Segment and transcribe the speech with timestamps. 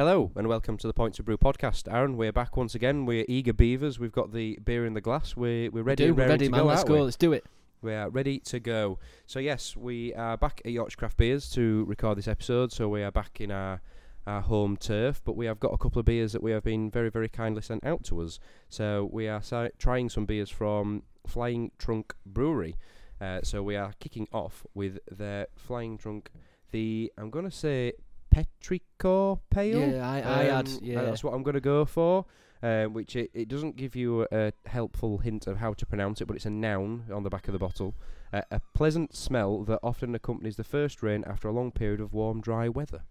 [0.00, 1.86] Hello and welcome to the Point to Brew podcast.
[1.92, 3.04] Aaron, we're back once again.
[3.04, 3.98] We're eager beavers.
[3.98, 5.36] We've got the beer in the glass.
[5.36, 6.06] We're we're ready.
[6.06, 6.60] Do, we're ready, to man.
[6.60, 6.94] go, Let's go.
[6.94, 7.00] we?
[7.02, 7.44] Let's do it.
[7.82, 8.98] We are ready to go.
[9.26, 12.72] So yes, we are back at Yorkshire Craft Beers to record this episode.
[12.72, 13.82] So we are back in our
[14.26, 16.90] our home turf, but we have got a couple of beers that we have been
[16.90, 18.38] very very kindly sent out to us.
[18.70, 22.78] So we are si- trying some beers from Flying Trunk Brewery.
[23.20, 26.30] Uh, so we are kicking off with their Flying Trunk.
[26.70, 27.92] The I'm gonna say
[28.34, 29.92] Petrichor Pale.
[29.92, 30.68] Yeah, I, I had.
[30.68, 32.26] Um, Yeah, that's what I'm going to go for.
[32.62, 36.26] Um, which it, it doesn't give you a, helpful hint of how to pronounce it,
[36.26, 37.94] but it's a noun on the back of the bottle.
[38.34, 42.12] Uh, a pleasant smell that often accompanies the first rain after a long period of
[42.12, 43.04] warm, dry weather.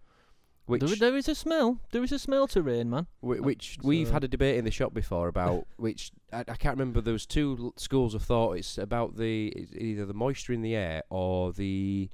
[0.68, 1.80] Which, there, there is a smell.
[1.92, 3.08] There is a smell to rain, man.
[3.22, 6.56] whi- which we've So- had a debate in the shop before about which I, I
[6.56, 7.02] can't remember.
[7.02, 8.52] There was two l- schools of thought.
[8.56, 12.08] It's about the it's either the moisture in the air or the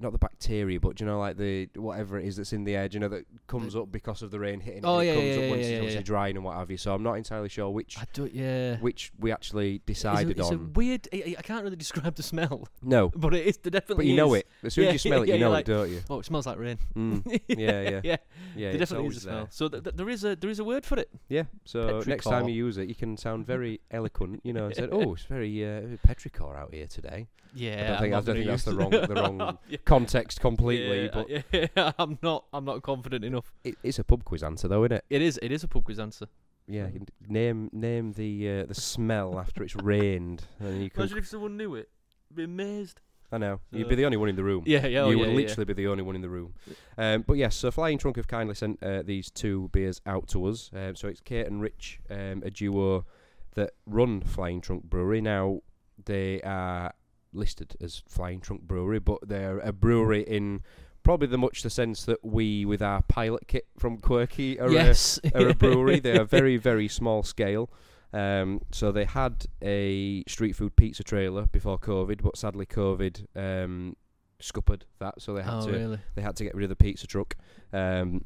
[0.00, 2.74] not the bacteria, but do you know, like the whatever it is that's in the
[2.76, 4.84] air, you know, that comes up because of the rain hitting.
[4.84, 6.70] Oh, it yeah, comes yeah, up yeah, once yeah, it's yeah, drying and what have
[6.70, 6.76] you.
[6.76, 8.28] So I'm not entirely sure which I do.
[8.32, 8.76] Yeah.
[8.78, 10.72] which we actually It's a- decided it's a, on.
[10.72, 11.08] weird.
[11.12, 13.56] I, I can't really describe the smell, no, but it is.
[13.58, 14.04] There definitely.
[14.04, 14.40] but you know is.
[14.40, 16.00] it as soon as you smell it, you know like- it, don't you?
[16.10, 16.78] Oh, it smells like rain.
[16.96, 17.40] Mm.
[17.48, 18.16] Yeah, yeah, yeah.
[18.56, 18.70] yeah.
[18.70, 19.36] there definitely is a smell.
[19.36, 19.46] there.
[19.50, 21.08] So th- th- there is a there is a word for it.
[21.28, 21.44] Yeah.
[21.64, 24.88] So next time you use it, you can sound very eloquent, you know, and said,
[24.92, 27.72] "Oh, it's very uh, petrichor out here today." Yeah.
[27.72, 29.78] I don't think, I don't think that's the wrong the wrong Yeah.
[29.84, 32.44] context completely, Yeah, but yeah, I'm not.
[32.52, 33.52] I'm not confident enough.
[33.62, 35.04] it, it's a pub quiz answer, though, isn't it?
[35.10, 35.38] It is.
[35.42, 36.26] It is a pub quiz answer.
[36.66, 36.86] Yeah.
[36.86, 37.08] Mm.
[37.28, 41.02] Name name the uh, the smell after it's rained, and you can.
[41.02, 41.88] Imagine if someone knew it.
[42.34, 43.00] Be amazed.
[43.32, 44.62] I know you'd be the only one in the room.
[44.66, 44.86] Yeah.
[44.86, 45.00] Yeah.
[45.00, 45.36] oh, you yeah, would yeah.
[45.36, 46.54] literally be the only one in the room.
[46.96, 50.46] Um, but yes, so Flying Trunk have kindly sent uh, these two beers out to
[50.46, 50.70] us.
[50.72, 53.06] Um, so it's Kate and Rich, um, a duo
[53.54, 55.20] that run Flying Trunk Brewery.
[55.20, 55.62] Now
[56.04, 56.92] they are
[57.34, 60.62] listed as Flying Trunk Brewery, but they're a brewery in
[61.02, 65.20] probably the much the sense that we, with our pilot kit from Quirky, are, yes.
[65.24, 66.00] a, are a brewery.
[66.00, 67.70] they are very very small scale.
[68.12, 73.96] Um, so they had a street food pizza trailer before COVID, but sadly COVID um,
[74.40, 75.98] scuppered that, so they had oh to really?
[76.14, 77.36] they had to get rid of the pizza truck.
[77.72, 78.24] Um,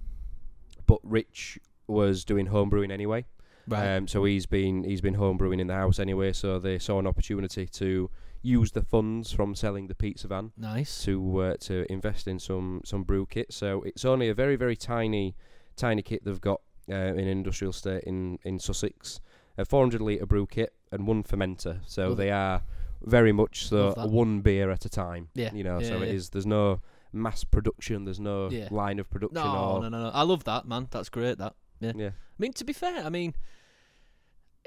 [0.87, 3.25] but Rich was doing home brewing anyway,
[3.67, 3.97] Right.
[3.97, 6.33] um, so he's been he's been home brewing in the house anyway.
[6.35, 8.11] So they saw an opportunity to
[8.43, 11.03] use the funds from selling the pizza van nice.
[11.05, 13.53] to uh, to invest in some some brew kit.
[13.53, 15.35] So it's only a very very tiny
[15.77, 16.61] tiny kit they've got
[16.91, 19.21] uh, in an industrial state in in Sussex.
[19.57, 21.81] A 400 litre brew kit and one fermenter.
[21.85, 22.63] So Love they are
[23.03, 25.29] very much so one beer at a time.
[25.35, 26.15] Yeah, You know, so yeah, it yeah.
[26.15, 26.31] is.
[26.31, 26.81] There's no
[27.13, 28.05] mass production.
[28.05, 28.69] There's no Yeah.
[28.71, 29.35] line of production.
[29.43, 30.11] No, or, no, no, no.
[30.11, 30.87] I love that, man.
[30.91, 31.39] That's great.
[31.39, 31.55] That.
[31.81, 31.93] Yeah.
[32.11, 33.35] I mean, to be fair, I mean,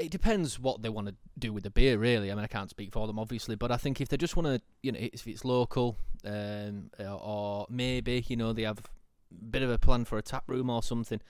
[0.01, 2.31] it depends what they want to do with the beer, really.
[2.31, 4.47] I mean, I can't speak for them, obviously, but I think if they just want
[4.47, 9.63] to, you know, if it's local, um, or maybe you know they have a bit
[9.63, 11.21] of a plan for a tap room or something,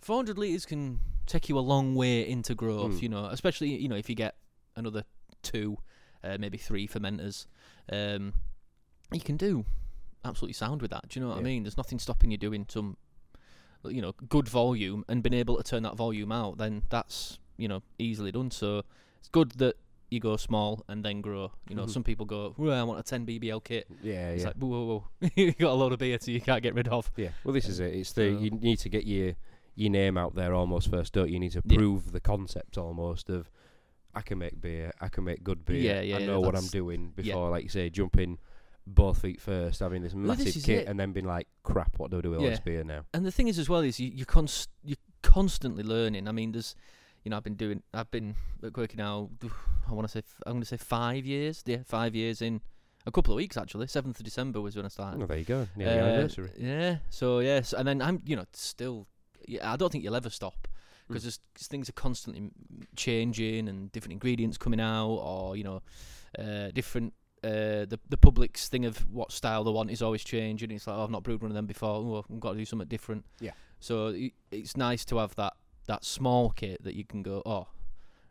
[0.00, 2.94] 400 liters can take you a long way into growth.
[2.94, 3.02] Mm.
[3.02, 4.36] You know, especially you know if you get
[4.76, 5.04] another
[5.42, 5.78] two,
[6.24, 7.46] uh, maybe three fermenters,
[7.90, 8.34] um,
[9.12, 9.64] you can do
[10.24, 11.08] absolutely sound with that.
[11.08, 11.64] Do you know what I mean?
[11.64, 12.96] There's nothing stopping you doing some,
[13.84, 16.58] you know, good volume and being able to turn that volume out.
[16.58, 18.50] Then that's you know easily done.
[18.50, 18.82] So
[19.18, 19.76] it's good that
[20.10, 21.52] you go small and then grow.
[21.70, 21.90] You know, Mhm.
[21.90, 23.86] some people go, well, I want a 10 BBL kit.
[24.02, 24.84] Yeah, It's yeah, like, whoa, whoa,
[25.20, 25.30] whoa.
[25.36, 27.10] you got a load of beer so you can't get rid of.
[27.16, 27.30] yeah.
[27.44, 27.94] Well, this is it.
[27.94, 29.34] It's the you need to get your
[29.74, 31.34] your name out there almost first, don't you?
[31.34, 31.76] You need to Yeah.
[31.78, 33.50] prove the concept almost of
[34.14, 35.78] I can make beer, I can make good beer.
[35.78, 37.22] Yeah, yeah, I yeah, know what I'm doing yeah.
[37.22, 38.38] before, like you say, jumping
[38.86, 40.88] both feet first, having this Well, massive this kit, it.
[40.88, 43.06] and then being like, crap, what do I do with all this beer now?
[43.14, 46.28] And the thing is, as well, is you you const- you're constantly learning.
[46.28, 46.74] I mean, there's,
[47.24, 49.30] you know, I've been doing, I've been at Quirky now.
[49.88, 51.62] I want to say, I'm going to say five years.
[51.66, 52.60] Yeah, five years in
[53.06, 53.86] a couple of weeks actually.
[53.88, 55.22] Seventh of December was when I started.
[55.22, 55.66] Oh, there you go.
[55.76, 56.50] Yeah, Uh, anniversary.
[56.58, 56.96] Yeah.
[57.10, 59.06] So yes, and then I'm, you know, still.
[59.48, 60.68] Yeah, I don't think you'll ever stop
[61.08, 61.14] Hmm.
[61.14, 62.50] because things are constantly
[62.96, 65.82] changing and different ingredients coming out, or you know,
[66.38, 67.14] uh, different.
[67.44, 70.70] Uh, the the public's thing of what style they want is always changing.
[70.70, 71.88] It's like oh, I've not brewed one of them before.
[71.90, 73.24] Oh, I've got to do something different.
[73.40, 73.50] Yeah.
[73.80, 74.14] So
[74.52, 75.54] it's nice to have that
[75.86, 77.42] that small kit that you can go.
[77.46, 77.68] Oh,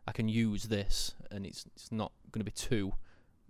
[0.06, 2.92] I can use this, and it's it's not going to be too,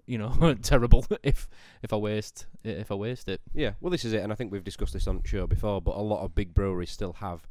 [0.06, 1.48] you know, terrible if
[1.82, 3.40] if I waste if I waste it.
[3.54, 5.80] Yeah, well, this is it, and I think we've discussed this on the show before,
[5.80, 7.46] but a lot of big breweries still have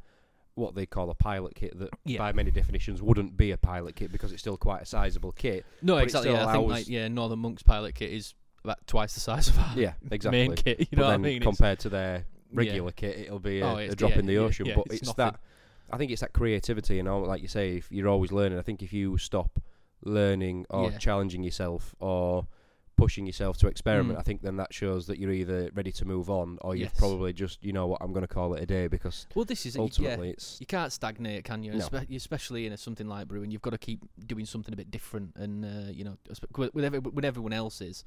[0.54, 2.18] what they call a pilot kit that, Yeah.
[2.18, 5.64] by many definitions, wouldn't be a pilot kit because it's still quite a sizable kit.
[5.80, 6.30] No, exactly.
[6.30, 9.58] Yeah, I think like yeah, Northern Monk's pilot kit is about twice the size of
[9.58, 10.46] our Yeah, exactly.
[10.48, 10.80] main kit.
[10.80, 11.36] You but know what I mean?
[11.38, 12.22] It's- compared to their yeah.
[12.52, 14.66] regular kit, it'll be a, Oh, a drop yeah, in the ocean.
[14.66, 15.40] yeah, but it's it's, that.
[15.92, 18.62] I think it's that creativity, and all, like you say, if you're always learning, I
[18.62, 19.58] think if you stop
[20.04, 20.98] learning or Yeah.
[20.98, 22.46] challenging yourself or
[22.96, 24.20] pushing yourself to experiment, Mm.
[24.20, 26.98] I think then that shows that you're either ready to move on or you've Yes.
[26.98, 29.64] probably just you know what I'm going to call it a day because Well, this
[29.66, 31.72] is ultimately Yeah, it's you can't stagnate, can you?
[31.72, 31.88] No.
[32.14, 35.34] Especially in a, something like brewing, you've got to keep doing something a bit different,
[35.36, 36.16] and uh, you know,
[36.56, 38.04] with with every, when everyone else is,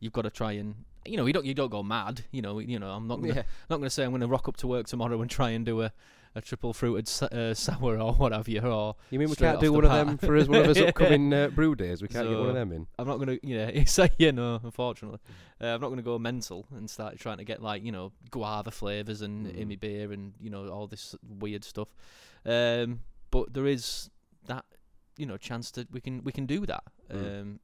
[0.00, 2.24] you've got to try and you know, you don't you don't go mad.
[2.30, 3.42] You know, you know, I'm not gonna, yeah.
[3.70, 5.64] not going to say I'm going to rock up to work tomorrow and try and
[5.66, 5.92] do a,
[6.38, 9.72] a triple fruited uh, sour or what have you, or You mean we can't do
[9.72, 12.00] one of them for us one of us upcoming uh, brew days?
[12.00, 12.86] We can't get one of them in.
[12.98, 15.18] I'm not going to, you know, say you know, unfortunately,
[15.60, 18.12] uh, I'm not going to go mental and start trying to get like you know
[18.30, 19.56] guava flavors and Mm.
[19.56, 21.88] in my beer and you know all this weird stuff.
[22.46, 23.00] Um,
[23.30, 24.10] but there is
[24.46, 24.64] that
[25.16, 26.84] you know chance that we can we can do that.
[27.12, 27.40] Mm.
[27.40, 27.60] Um,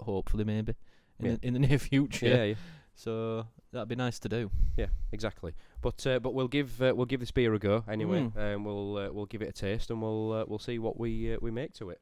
[0.00, 0.74] hopefully, maybe
[1.20, 1.32] in Yeah.
[1.40, 2.26] the, in the near future.
[2.28, 2.54] Yeah, yeah,
[2.94, 4.50] So that'd be nice to do.
[4.76, 5.54] yeah, exactly.
[5.80, 8.36] But uh, but we'll give uh, we'll give this beer a go anyway, Mm.
[8.36, 11.34] and we'll uh, we'll give it a taste, and we'll uh, we'll see what we
[11.34, 12.00] uh, we make to it.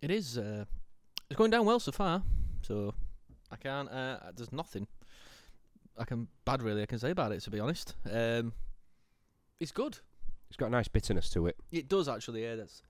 [0.00, 0.38] It is.
[0.38, 0.64] Uh,
[1.30, 2.22] it's going down well so far.
[2.62, 2.94] So
[3.50, 3.90] I can't.
[3.90, 4.86] Uh, there's nothing
[5.98, 7.40] I can bad really I can say about it.
[7.42, 8.52] To be honest, um,
[9.60, 9.98] it's good.
[10.48, 11.56] It's got a nice bitterness to it.
[11.70, 12.42] It does actually.
[12.44, 12.82] Yeah, that's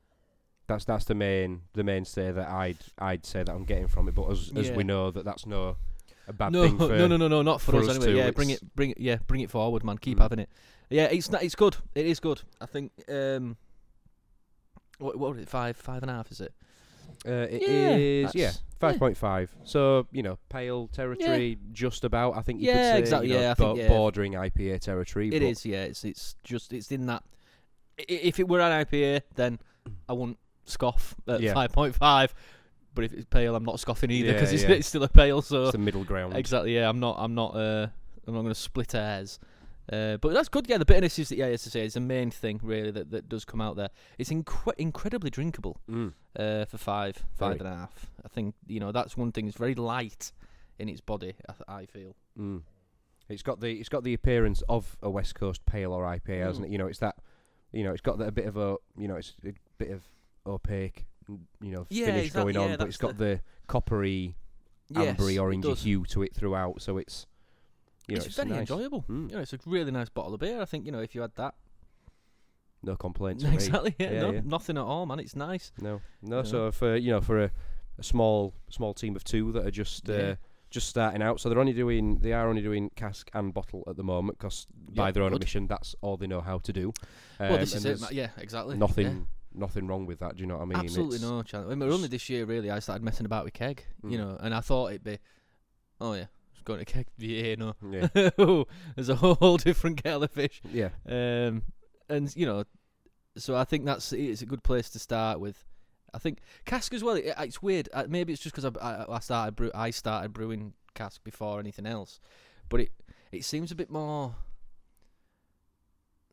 [0.68, 4.14] That's that's the main the mainstay that I'd I'd say that I'm getting from it.
[4.14, 4.76] But as as Yeah.
[4.76, 5.76] we know that that's no
[6.28, 8.12] a bad no, thing for no, no, no, no, not for, for us, us anyway.
[8.12, 9.98] too, Yeah, bring it, bring it, yeah, bring it forward, man.
[9.98, 10.22] Keep Mm.
[10.22, 10.50] having it.
[10.90, 11.76] Yeah, it's not, it's good.
[11.94, 12.42] It is good.
[12.60, 12.92] I think.
[13.08, 13.56] Um,
[14.98, 15.48] what what was it?
[15.48, 16.52] Five, five and a half, is it?
[17.26, 19.50] Uh, it Yeah, is yeah five point five.
[19.64, 22.36] So you know pale territory, just about.
[22.36, 23.88] I think you could Yeah, say exactly, you know, yeah, I think, yeah.
[23.88, 25.30] bordering IPA territory.
[25.32, 25.64] It is.
[25.66, 27.22] Yeah, it's it's just it's in that.
[27.98, 29.58] i- If it were an IPA, then
[30.08, 31.54] I wouldn't scoff at Yeah.
[31.54, 32.34] five point five.
[32.98, 34.74] But if it's pale, I'm not scoffing either because Yeah, it's, yeah.
[34.74, 35.40] it's still a pale.
[35.40, 36.34] So It's the middle ground.
[36.36, 36.74] Exactly.
[36.74, 37.14] Yeah, I'm not.
[37.20, 37.54] I'm not.
[37.54, 37.86] Uh,
[38.26, 39.38] I'm not going to split hairs.
[39.92, 40.68] Uh, but that's good.
[40.68, 41.30] Yeah, the bitterness is.
[41.30, 43.90] Yeah, as I say, is the main thing really that, that does come out there.
[44.18, 46.12] It's incre- incredibly drinkable Mm.
[46.36, 47.60] uh, for five, five Very.
[47.60, 48.10] and a half.
[48.24, 49.46] I think you know that's one thing.
[49.46, 50.32] It's very light
[50.80, 51.34] in its body.
[51.48, 52.16] I, th- I feel.
[52.36, 52.62] Mm.
[53.28, 56.66] It's got the it's got the appearance of a West Coast pale or IPA, hasn't
[56.66, 56.68] Mm.
[56.68, 56.72] it?
[56.72, 57.14] You know, it's that.
[57.70, 60.02] You know, it's got that a bit of a you know, it's a bit of
[60.46, 61.06] opaque,
[61.60, 64.34] you know, Yeah, finish exactly, going on, yeah, but it's got the, coppery,
[64.88, 66.80] Yes, ambery, orangey hue to it throughout.
[66.80, 67.26] So it's
[68.06, 68.60] you know, it's, it's, very nice.
[68.60, 69.04] enjoyable.
[69.08, 69.28] Mm.
[69.30, 70.60] You know, it's a really nice bottle of beer.
[70.60, 71.54] I think you know if you had that.
[72.82, 73.44] No complaints.
[73.52, 73.94] exactly.
[73.98, 74.40] Yeah, Yeah, no, yeah.
[74.44, 75.18] nothing at all, man.
[75.18, 75.72] It's nice.
[75.80, 76.42] No, no.
[76.42, 77.50] So for you know, for a,
[77.98, 80.36] a small small team of two that are just uh,
[80.70, 83.96] just starting out, so they're only doing they are only doing cask and bottle at
[83.96, 85.36] the moment because by their own good.
[85.36, 86.92] admission, that's all they know how to do.
[87.38, 88.12] well, Um, this is it.
[88.12, 88.76] Yeah, exactly.
[88.78, 90.36] Nothing, nothing wrong with that.
[90.36, 90.78] Do you know what I mean?
[90.78, 91.66] Absolutely It's- no chance.
[91.70, 94.20] I mean, only this year, really, I started messing about with keg, you Mm.
[94.20, 95.18] know, and I thought it'd be,
[96.00, 97.74] oh yeah, it's going to keg Yeah, no.
[97.90, 98.08] Yeah,
[98.96, 100.60] There's a whole different kettle of fish.
[100.70, 101.62] yeah, Um,
[102.08, 102.64] and, you know,
[103.36, 105.64] so I think that's it's a good place to start with.
[106.14, 107.16] I think cask as well.
[107.16, 107.88] It, it's weird.
[107.92, 111.60] Uh, maybe it's just because I, I, I started brew, I started brewing cask before
[111.60, 112.18] anything else,
[112.70, 112.92] but it
[113.30, 114.34] it seems a bit more.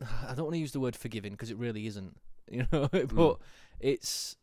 [0.00, 2.16] I don't want to use the word forgiving because it really isn't,
[2.50, 2.88] you know.
[2.92, 3.38] but Mm.
[3.80, 4.36] it's.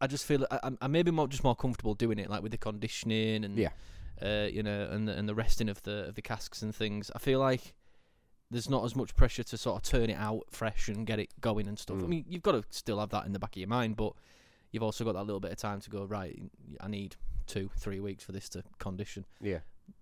[0.00, 2.52] I just feel I, I'm- I'm maybe more just more comfortable doing it, like with
[2.52, 3.68] the conditioning and yeah.
[4.22, 7.10] uh, you know, and the, and the resting of the of the casks and things.
[7.14, 7.74] I feel like
[8.50, 11.28] there's not as much pressure to sort of turn it out fresh and get it
[11.40, 11.98] going and stuff.
[11.98, 12.08] I Mm.
[12.08, 14.12] mean, you've got to still have that in the back of your mind, but
[14.72, 16.04] you've also got that little bit of time to go.
[16.04, 16.40] Right,
[16.80, 19.26] I need two, three weeks for this to condition.
[19.40, 19.58] Yeah,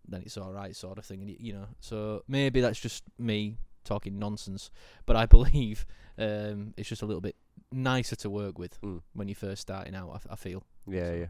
[0.06, 1.22] Then it's all right, sort of thing.
[1.22, 3.56] And you know, so maybe that's just me
[3.88, 4.70] talking nonsense,
[5.06, 5.86] but I believe
[6.18, 7.36] um, it's just a little bit
[7.72, 9.02] nicer to work with Mm.
[9.14, 10.10] when you're first starting out.
[10.12, 10.62] I, f- I feel.
[10.86, 11.26] yeah, So- yeah.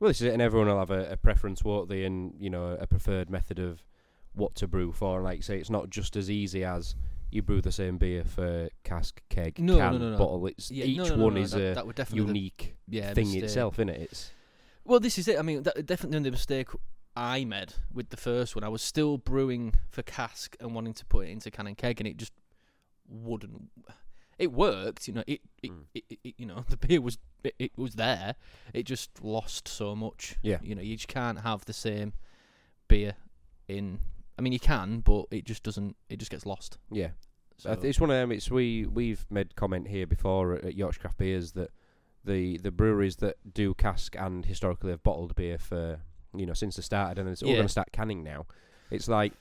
[0.00, 2.04] Well, this is it, and everyone will have a, a preference, won't they?
[2.04, 3.82] And you know, a preferred method of
[4.34, 5.16] what to brew for.
[5.16, 6.94] And like say, it's not just as easy as
[7.32, 10.16] you brew the same beer for cask, keg, No, can, no, no.
[10.16, 10.46] bottle.
[10.46, 12.76] It's Yeah, each no, no, no, one is that, a that would definitely the- unique
[12.86, 13.42] yeah, thing mistake.
[13.42, 14.00] itself, innit?
[14.02, 14.30] It's
[14.84, 15.36] Well, this is it.
[15.36, 16.68] I mean, that, definitely the mistake
[17.18, 18.62] I made with the first one.
[18.64, 22.00] I was still brewing for cask and wanting to put it into can and keg,
[22.00, 22.32] and it just
[23.08, 23.70] wouldn't.
[24.38, 25.24] It worked, you know.
[25.26, 25.84] It, it, Mm.
[25.94, 28.36] it, it, you know, the beer was it, it was there.
[28.72, 30.36] It just lost so much.
[30.42, 30.58] Yeah.
[30.62, 32.12] You know, you just can't have the same
[32.86, 33.14] beer
[33.66, 33.98] in.
[34.38, 35.96] I mean, you can, but it just doesn't.
[36.08, 36.78] It just gets lost.
[36.90, 37.10] yeah.
[37.60, 38.30] So, it's one of them.
[38.30, 41.70] It's we we've made comment here before at, at Yorkshire Craft Beers that
[42.24, 45.98] the the breweries that do cask and historically have bottled beer for
[46.34, 47.56] you know since they started and it's all Yeah.
[47.56, 48.46] going to start canning now.
[48.90, 49.32] It's like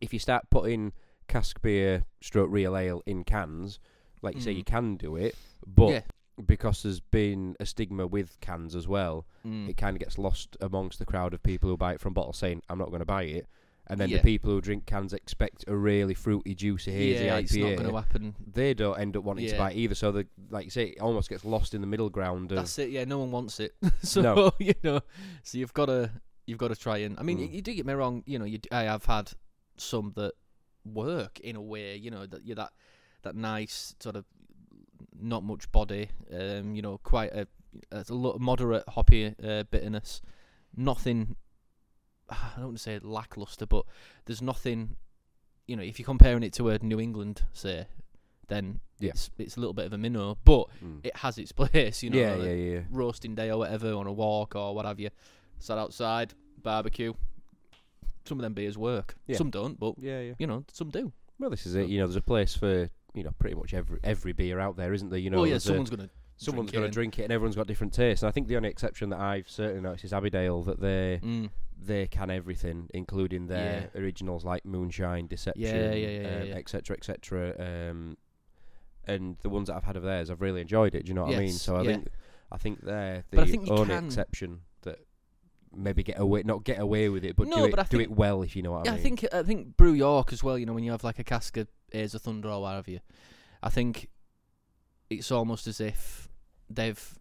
[0.00, 0.92] if you start putting
[1.28, 3.78] cask beer, stroke real ale in cans,
[4.22, 4.66] like you say, you Mm.
[4.66, 5.34] can do it,
[5.66, 6.00] but yeah.
[6.46, 9.68] because there's been a stigma with cans as well, Mm.
[9.68, 12.38] it kind of gets lost amongst the crowd of people who buy it from bottles,
[12.38, 13.46] saying, "I'm not going to buy it."
[13.90, 14.16] And then Yeah.
[14.18, 17.42] the people who drink cans expect a really fruity, juicy, hazy yeah, IPA.
[17.42, 18.34] it's not going to happen.
[18.52, 19.94] they don't end up wanting to buy it either.
[19.94, 22.52] So the like you say, it almost gets lost in the middle ground.
[22.52, 22.90] Of, That's it.
[22.90, 23.74] Yeah, no one wants it.
[24.02, 24.52] so No.
[24.58, 25.00] you know,
[25.42, 26.10] so you've got to
[26.46, 27.18] you've got to try and.
[27.18, 27.42] I mean, Mm.
[27.42, 28.22] you, you do get me wrong.
[28.26, 29.30] You know, you, I have had
[29.76, 30.32] some that
[30.84, 31.96] work in a way.
[31.96, 32.72] You know, that you're that
[33.22, 34.24] that nice sort of
[35.20, 36.08] not much body.
[36.32, 37.46] Um, you know, quite a
[37.92, 40.22] a lot moderate hoppy uh, bitterness.
[40.76, 41.36] Nothing.
[42.32, 43.84] I don't want to say lackluster, but
[44.26, 44.96] there's nothing.
[45.66, 47.86] You know, if you're comparing it to a New England, say,
[48.48, 49.10] then Yeah.
[49.10, 51.00] it's it's a little bit of a minnow, but Mm.
[51.04, 52.02] it has its place.
[52.02, 52.80] You know, yeah, yeah, yeah.
[52.90, 55.10] roasting day or whatever on a walk or what have you.
[55.58, 57.12] Sat outside, barbecue.
[58.24, 59.16] Some of them beers work.
[59.26, 59.36] Yeah.
[59.36, 60.34] Some don't, but Yeah, yeah.
[60.38, 61.12] you know, some do.
[61.38, 61.88] Well, this is it.
[61.88, 64.92] You know, there's a place for you know pretty much every every beer out there,
[64.92, 65.18] isn't there?
[65.18, 66.10] You know, oh yeah, there's a- someone's gonna.
[66.44, 68.22] Someone's going to drink it, and everyone's got different tastes.
[68.22, 71.50] And I think the only exception that I've certainly noticed is Abbeydale that they Mm.
[71.82, 76.54] they can everything, including their originals like Moonshine, Deception, Yeah, yeah, yeah, um, yeah.
[76.54, 77.54] etc., etc.
[77.58, 78.16] Um,
[79.06, 81.04] and the ones that I've had of theirs, I've really enjoyed it.
[81.04, 81.52] Do you know what I mean?
[81.52, 81.90] So I yeah.
[81.92, 82.08] think
[82.52, 84.98] I think they're the But I think you only exception that
[85.74, 88.10] maybe get away, not get away with it, but No, do it but do it
[88.10, 90.58] well, if you know what Yeah, I I think I think Brew York as well.
[90.58, 92.88] You know, when you have like a cask of Haze of Thunder or what have
[92.88, 93.00] you,
[93.62, 94.08] I think
[95.08, 96.28] it's almost as if
[96.70, 97.18] they've.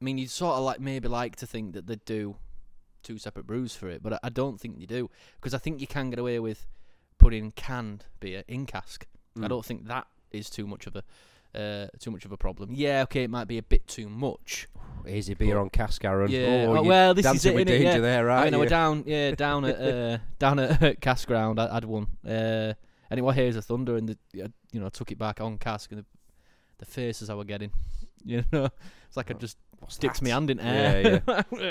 [0.00, 2.36] I mean, you'd sort of like maybe like to think that they'd do
[3.02, 5.08] two separate brews for it, but I, don't think they do
[5.40, 6.66] because I think you can get away with
[7.18, 9.06] putting canned beer in cask.
[9.36, 9.48] I Mm.
[9.48, 11.02] don't think that is too much of a
[11.58, 12.70] uh, too much of a problem.
[12.72, 14.68] Yeah, okay, it might be a bit too much.
[15.08, 16.30] Easy beer on cask, Aaron.
[16.30, 17.98] Yeah, Oh, oh, well, this is it, with danger Yeah.
[18.00, 18.40] there, right?
[18.42, 18.62] I mean, I you?
[18.64, 21.58] were down, yeah, down at uh, down at Cask Ground.
[21.58, 22.74] I, I'd won, uh,
[23.10, 25.56] and it was Haze of Thunder, and the, I, you know, took it back on
[25.56, 26.04] Cask, and
[26.78, 27.70] the, faces I were getting,
[28.24, 28.68] you know,
[29.06, 30.24] it's like I Oh, just What's sticks that?
[30.24, 31.22] me hand in air.
[31.26, 31.62] Yeah, Look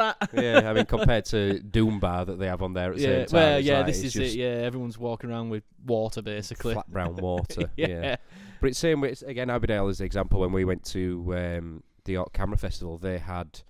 [0.00, 0.30] at that.
[0.34, 3.08] yeah, I mean, compared to Doom Bar that they have on there at the yeah,
[3.08, 3.36] same time.
[3.36, 4.34] well, yeah, like, this is it.
[4.34, 6.74] Yeah, everyone's walking around with water basically.
[6.74, 7.70] Flat brown water.
[7.76, 7.86] yeah.
[7.88, 8.16] yeah.
[8.60, 12.18] But it's same with again Abbeydale is the example when we went to um, the
[12.18, 12.98] Art Camera Festival.
[12.98, 13.60] They had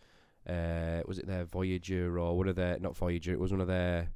[0.48, 3.32] uh, was it their Voyager or one of their not Voyager?
[3.32, 4.08] It was one of their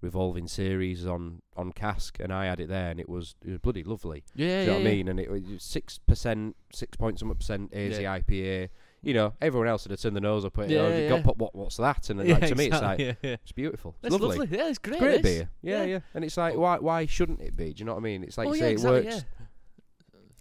[0.00, 3.58] revolving series on on cask, and I had it there, and it was it was
[3.58, 4.24] bloody lovely.
[4.34, 5.08] yeah, Do you know yeah, what I mean?
[5.08, 8.18] And it was six percent, six point something percent hazy Yeah.
[8.18, 8.68] IPA.
[9.02, 10.70] You know, everyone else would have turned the nose up at it.
[10.72, 11.32] Yeah, oh, yeah, God, yeah.
[11.36, 12.10] what, what's that?
[12.10, 13.36] And then, Yeah, like, to me, it's like yeah, yeah.
[13.42, 13.92] it's beautiful.
[14.02, 14.38] It's That's lovely.
[14.38, 14.58] lovely.
[14.58, 14.96] Yeah, it's great.
[14.96, 15.38] It's great this.
[15.38, 15.50] beer.
[15.62, 15.98] Yeah, yeah, Yeah.
[16.14, 17.72] And it's like, why why shouldn't it be?
[17.72, 18.22] Do you know what I mean?
[18.24, 19.24] It's like oh you yeah, say, exactly, it works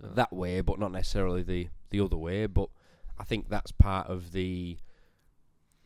[0.04, 0.10] yeah.
[0.16, 2.48] that way, but not necessarily the the other way.
[2.48, 2.70] But
[3.18, 4.78] I think that's part of the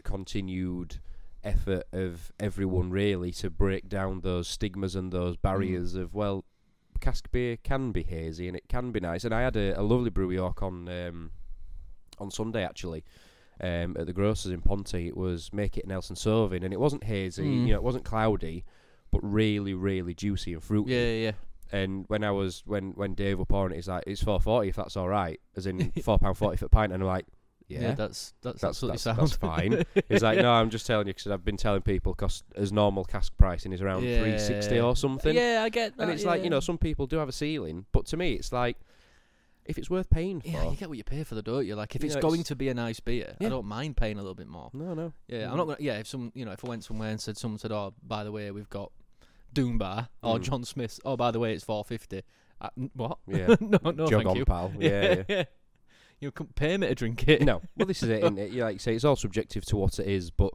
[0.03, 0.99] continued
[1.43, 6.45] effort of everyone really to break down those stigmas and those barriers of well,
[6.99, 9.23] cask beer can be hazy and it can be nice.
[9.25, 11.31] And I had a, a lovely brew York on um,
[12.19, 13.03] on Sunday actually.
[13.61, 17.03] Um, at the grocers in Ponte, it was make it Nelson Sauvin, and it wasn't
[17.03, 17.67] hazy, Mm.
[17.67, 18.65] you know, it wasn't cloudy,
[19.11, 20.91] but really, really juicy and fruity.
[20.91, 21.31] Yeah, yeah, yeah.
[21.71, 24.69] And when I was when when Dave were pouring it, he's like, "It's four forty
[24.69, 26.91] if that's all right," as in four pound forty for a pint.
[26.93, 27.25] And I'm like,
[27.67, 29.19] "Yeah, that's that's, that's absolutely that's, sound.
[29.19, 32.43] that's fine." He's like, "No, I'm just telling you because I've been telling people because
[32.55, 34.21] as normal cask pricing is around Yeah.
[34.21, 36.03] three sixty or something." Yeah, I get that.
[36.03, 38.51] and it's like you know, some people do have a ceiling, but to me, it's
[38.51, 38.77] like
[39.65, 40.47] if it's worth paying for.
[40.49, 41.73] Yeah, you get what you pay for, the don't you?
[41.75, 43.47] Like if You it's know, going it's- to be a nice beer, Yeah.
[43.47, 44.69] I don't mind paying a little bit more.
[44.73, 45.13] no, no.
[45.29, 45.57] Yeah, I'm Mm.
[45.57, 45.77] not gonna.
[45.79, 48.23] Yeah, if some, you know, if I went somewhere and said someone said, "Oh, by
[48.25, 48.91] the way, we've got
[49.53, 50.41] Doom Bar or Mm.
[50.43, 52.23] John Smith's," oh, by the way, it's four fifty.
[52.59, 53.19] Uh, what?
[53.27, 53.47] Yeah.
[53.61, 54.45] no, no, Jog thank on, you.
[54.45, 54.71] pal.
[54.79, 55.43] Yeah, yeah.
[56.23, 57.41] you couldn't pay me to drink it.
[57.41, 58.23] no, well, this is it.
[58.23, 58.51] Isn't it?
[58.51, 60.51] You like you say, it's all subjective to what it is, but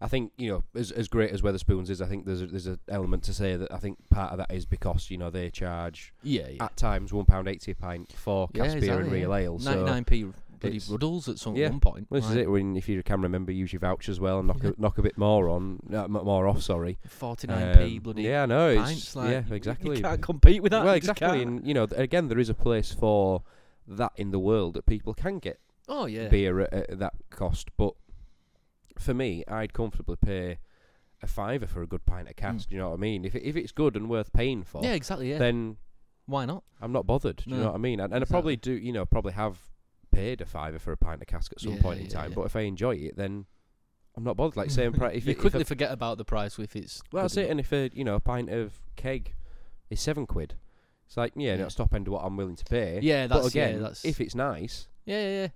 [0.00, 2.66] I think you know, as as great as Wetherspoons is, I think there's a, there's
[2.66, 5.50] an element to say that I think part of that is because you know they
[5.50, 6.64] charge Yeah, yeah.
[6.64, 9.36] at times one pound eighty a pint for Yeah, cast beer and real yeah.
[9.44, 9.58] ale.
[9.58, 11.70] 99p bloody Ruddles at some yeah.
[11.70, 12.06] one point.
[12.10, 12.50] well, this is it.
[12.50, 14.70] When if you can remember, use your voucher as well and knock Yeah.
[14.70, 16.62] a, knock a bit more on, uh, more off.
[16.62, 16.98] Sorry.
[17.20, 19.16] 49p Um, bloody yeah, no, it's pints.
[19.16, 19.96] Like, yeah, exactly.
[19.96, 20.84] You can't compete with that.
[20.84, 23.42] well, exactly, and you know, again, there is a place for
[23.88, 26.28] that in the world that people can get Oh yeah.
[26.28, 27.70] beer at, at that cost.
[27.76, 27.94] But
[28.98, 30.58] for me, I'd comfortably pay
[31.22, 32.68] a fiver for a good pint of cask.
[32.68, 33.24] Do you know what I mean?
[33.24, 34.84] If it, if it's good and worth paying for, Mm.
[34.84, 35.30] Yeah, exactly.
[35.30, 35.38] Yeah.
[35.38, 35.76] then
[36.26, 36.62] Why not?
[36.80, 37.36] I'm not bothered.
[37.38, 38.00] Do you know what I mean?
[38.00, 38.72] And, and I probably do.
[38.72, 39.58] You know, probably have
[40.12, 42.32] paid a fiver for a pint of cask at some Yeah, point in yeah, time.
[42.34, 43.46] But if I enjoy it, then
[44.16, 44.56] I'm not bothered.
[44.56, 45.16] Like same price.
[45.16, 47.02] If you it, if quickly a, forget about the price if it's.
[47.12, 47.40] well, that's it.
[47.46, 47.50] enough.
[47.52, 49.34] And if a you know a pint of keg
[49.90, 50.54] is seven quid,
[51.08, 51.62] it's like yeah, Yeah.
[51.62, 53.00] not top end of what I'm willing to pay.
[53.02, 55.48] Yeah, that's but again, yeah, that's if it's nice, yeah, yeah, yeah.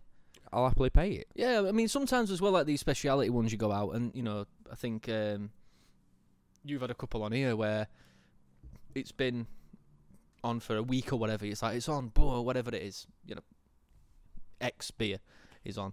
[0.52, 1.28] I'll happily pay it.
[1.34, 4.22] Yeah, I mean sometimes as well, like these speciality ones, you go out and you
[4.22, 5.50] know, I think um,
[6.64, 7.86] you've had a couple on here where
[8.94, 9.46] it's been
[10.42, 11.44] on for a week or whatever.
[11.44, 13.42] It's like it's on, boy, whatever it is, you know,
[14.60, 15.18] X beer
[15.64, 15.92] is on.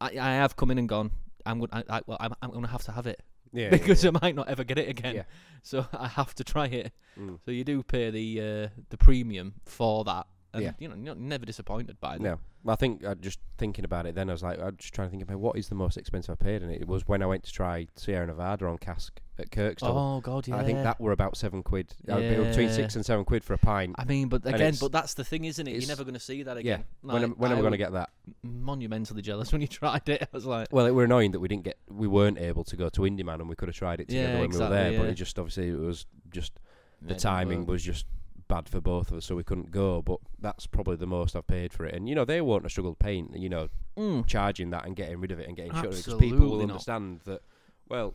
[0.00, 1.10] I I have come in and gone.
[1.44, 1.70] I'm going.
[1.72, 3.20] I, I, well, I'm, I'm going to have to have it.
[3.54, 4.10] Yeah, because yeah.
[4.14, 5.14] I might not ever get it again.
[5.14, 5.22] Yeah.
[5.62, 6.92] So I have to try it.
[7.18, 7.38] Mm.
[7.44, 10.72] So you do pay the uh, the premium for that, and Yeah.
[10.78, 12.38] you know you're never disappointed by them.
[12.64, 15.08] No, I think uh, just thinking about it, then I was like, I'm just trying
[15.08, 17.26] to think about what is the most expensive I paid, and it was when I
[17.26, 20.16] went to try Sierra Nevada on cask at Kirkstall.
[20.16, 20.56] Oh God, yeah.
[20.56, 21.92] I think that were about seven quid.
[22.08, 23.96] Uh, between six and seven quid for a pint.
[23.98, 25.72] I mean, but again, but that's the thing, isn't it?
[25.72, 26.74] You're never going to see that Yeah.
[26.74, 26.84] again.
[27.02, 28.10] when am, Like, when am I going to get that?
[28.42, 30.22] Monumentally jealous when you tried it.
[30.22, 32.76] I was like, Well, it were annoying that we didn't get, we weren't able to
[32.76, 34.82] go to Indy Man, and we could have tried it together Yeah, when exactly, we
[34.84, 35.00] were there.
[35.00, 36.60] But it just obviously it was just
[37.02, 38.06] the timing was just
[38.48, 40.02] bad for both of us, so we couldn't go.
[40.02, 41.94] But that's probably the most I've paid for it.
[41.94, 44.26] And you know, they won't have struggled paying, you know, Mm.
[44.26, 46.56] charging that and getting rid of it and getting shut of it because people will
[46.58, 46.70] not.
[46.70, 47.42] understand that.
[47.88, 48.14] Well,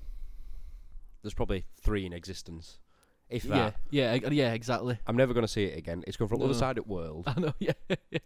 [1.21, 2.79] there's probably three in existence,
[3.29, 3.75] if Yeah, that.
[3.89, 4.97] yeah, e- yeah, exactly.
[5.07, 6.03] I'm never going to see it again.
[6.07, 7.25] It's come from the other side of the world.
[7.27, 7.53] I know.
[7.59, 7.73] Yeah,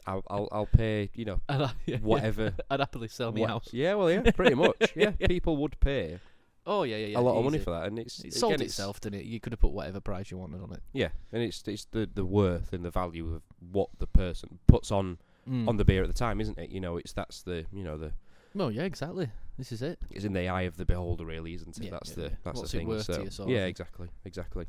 [0.07, 2.53] I'll, I'll, I'll pay, you know, I'd, yeah, whatever.
[2.69, 3.69] I'd happily sell my house.
[3.71, 4.93] Yeah, well, yeah, pretty much.
[4.95, 5.27] Yeah, Yeah.
[5.27, 6.19] people would pay
[6.65, 7.19] Oh yeah, yeah, yeah.
[7.19, 9.25] a lot of money for that, and it's It again, sold it's- itself, didn't it?
[9.25, 10.81] You could have put whatever price you wanted on it.
[10.93, 13.41] Yeah, and it's it's the the worth and the value of
[13.71, 15.17] what the person puts on
[15.49, 15.67] Mm.
[15.67, 16.69] on the beer at the time, isn't it?
[16.69, 18.13] You know, it's that's the you know the
[18.57, 19.29] Oh yeah, exactly.
[19.57, 19.99] This is it.
[20.09, 21.83] it's in the eye of the beholder, really, isn't it?
[21.85, 23.29] Yeah, that's yeah, the that's What's the thing.
[23.29, 24.65] so yeah, exactly, exactly.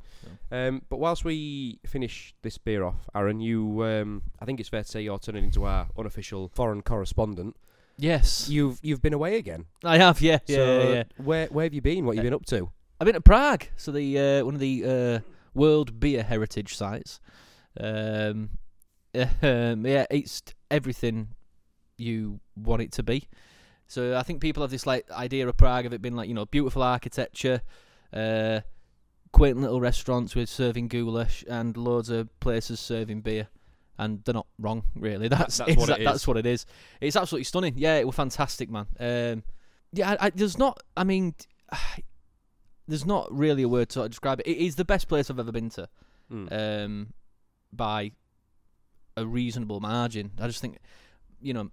[0.51, 4.83] Um, but whilst we finish this beer off, Aaron, you um, I think it's fair
[4.83, 7.57] to say you're turning into our unofficial foreign correspondent.
[7.97, 9.67] Yes, You've you've been away again.
[9.85, 10.21] I have.
[10.21, 11.03] Yeah, yeah, so yeah, yeah.
[11.17, 12.05] Where where have you been?
[12.05, 12.71] What have you Uh, been up to?
[13.01, 17.21] I've been to Prague, so the uh, one of the uh, World Beer Heritage sites.
[17.79, 18.51] Um,
[19.15, 21.29] um, yeah, it's everything
[21.97, 23.29] you want it to be.
[23.87, 26.35] So I think people have this like idea of Prague of it being like you
[26.35, 27.63] know beautiful architecture,
[28.13, 28.61] uh,
[29.33, 33.49] quaint little restaurants with serving goulash and loads of places serving beer.
[33.99, 35.29] And they're not wrong, really.
[35.37, 36.05] That's That's what it exact- is.
[36.07, 36.67] That's what it is.
[37.01, 37.75] It's absolutely stunning.
[37.77, 38.87] Yeah, it was fantastic, man.
[38.99, 39.43] Um,
[39.93, 40.83] yeah, I, I, there's not.
[40.97, 41.35] I mean,
[42.89, 44.47] there's not really a word to describe it.
[44.47, 45.89] It is the best place I've ever been to,
[46.33, 46.85] Mm.
[46.85, 47.13] um,
[47.73, 48.13] by
[49.17, 50.33] a reasonable margin.
[50.41, 50.79] I just think,
[51.41, 51.71] you know,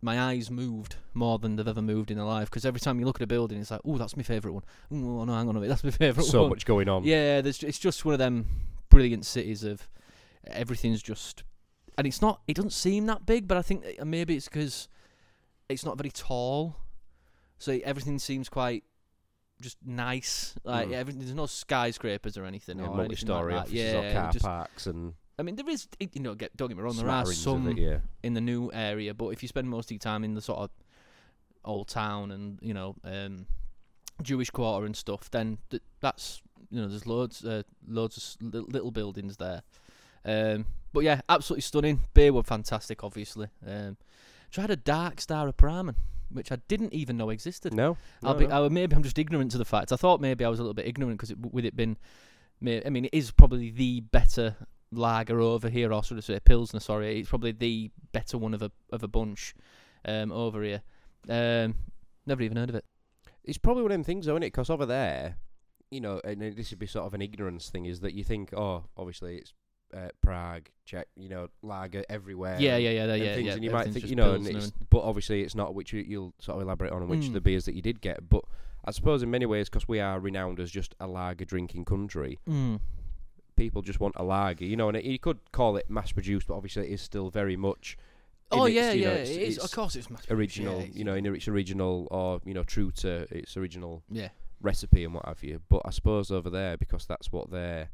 [0.00, 2.50] my eyes moved more than they've ever moved in their life.
[2.50, 4.64] Because every time you look at a building, it's like, oh, that's my favourite one.
[4.90, 6.50] Oh no, hang on a minute, that's my favourite so one.
[6.50, 7.04] much going on.
[7.04, 8.46] Yeah, there's, it's just one of them
[8.90, 9.88] brilliant cities of
[10.46, 11.44] everything's just,
[11.98, 12.40] and it's not.
[12.46, 14.88] It doesn't seem that big, but I think that maybe it's because
[15.68, 16.76] it's not very tall,
[17.58, 18.84] so everything seems quite
[19.60, 20.54] just nice.
[20.64, 20.92] Like Mm.
[20.94, 22.78] everything, there's no skyscrapers or anything.
[22.78, 25.68] Yeah, or multi-story anything like offices Yeah, or car just, parks and I mean, there
[25.68, 25.88] is.
[25.98, 26.96] You know, get don't get me wrong.
[26.96, 27.98] There are some it, yeah.
[28.22, 30.58] in the new area, but if you spend most of your time in the sort
[30.60, 30.70] of
[31.64, 33.46] old town and you know um,
[34.22, 38.90] Jewish quarter and stuff, then th- that's you know there's loads uh, loads of little
[38.90, 39.62] buildings there.
[40.24, 42.00] Um, but yeah, absolutely stunning.
[42.14, 43.48] Beer were fantastic, obviously.
[43.66, 43.96] Um,
[44.50, 45.94] tried a dark Staropramen,
[46.30, 47.74] which I didn't even know existed.
[47.74, 48.66] No, I'll be, no.
[48.66, 49.92] I, maybe I'm just ignorant to the fact.
[49.92, 51.96] I thought maybe I was a little bit ignorant because it, with it been,
[52.64, 54.56] I mean, it is probably the better
[54.92, 56.80] lager over here, or sort of say pilsner.
[56.80, 59.54] Sorry, it's probably the better one of a of a bunch
[60.04, 60.82] um, over here.
[61.28, 61.76] Um,
[62.26, 62.84] never even heard of it.
[63.44, 64.52] It's probably one of them things, though, isn't it?
[64.52, 65.36] Because over there,
[65.90, 68.52] you know, and this would be sort of an ignorance thing, is that you think,
[68.54, 69.52] oh, obviously it's
[69.94, 72.56] uh, Prague, Czech, you know, lager everywhere.
[72.60, 73.52] yeah, and- yeah, yeah, and yeah, things, yeah.
[73.54, 76.34] and you might think, you know, and it's, but obviously it's not, which you, you'll
[76.40, 77.32] sort of elaborate on, which Mm.
[77.34, 78.28] the beers that you did get.
[78.28, 78.44] But
[78.84, 82.38] I suppose in many ways, because we are renowned as just a lager drinking country,
[82.48, 82.80] Mm.
[83.56, 86.46] people just want a lager, you know, and it, you could call it mass produced,
[86.48, 87.96] but obviously it is still very much.
[88.50, 89.08] Oh its, yeah, you yeah.
[89.08, 89.56] know, it's, it is.
[89.56, 92.64] it's Of course, it's mass original, yeah, you know, in its original or you know,
[92.64, 94.28] true to its original Yeah.
[94.60, 95.60] recipe and what have you.
[95.68, 97.90] But I suppose over there, because that's what they're,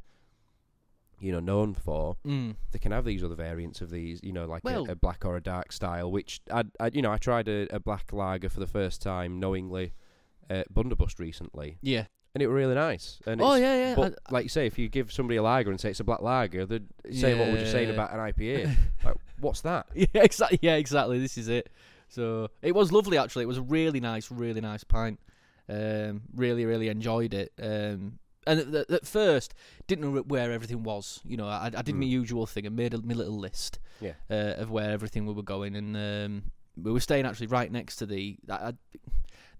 [1.21, 2.55] you know, known for, Mm.
[2.73, 5.25] they can have these other variants of these, you know, like Well- a, a black
[5.25, 6.11] or a dark style.
[6.11, 9.39] Which I, I you know, I tried a, a black lager for the first time
[9.41, 9.93] knowingly
[10.51, 12.07] at Bundobust recently, Yeah.
[12.35, 13.21] and it was really nice.
[13.27, 13.95] And Oh yeah, yeah.
[13.95, 16.23] but like you say, if you give somebody a lager and say it's a black
[16.23, 18.75] lager, they'd say what we're just saying about an IPA.
[19.05, 19.87] like, what's that?
[19.95, 20.59] Yeah, exactly.
[20.63, 21.19] Yeah, exactly.
[21.19, 21.69] This is it.
[22.09, 23.19] So it was lovely.
[23.19, 25.21] Actually, it was a really nice, really nice pint.
[25.69, 27.53] Um, really, really enjoyed it.
[27.61, 29.55] Um, and at, first,
[29.87, 31.21] didn't know where everything was.
[31.25, 32.11] You know, I, I did my Mm.
[32.11, 34.13] usual thing and made a, my little list Yeah.
[34.31, 36.43] uh, of where everything we were going, and um,
[36.77, 38.37] we were staying actually right next to the.
[38.49, 38.73] I, I,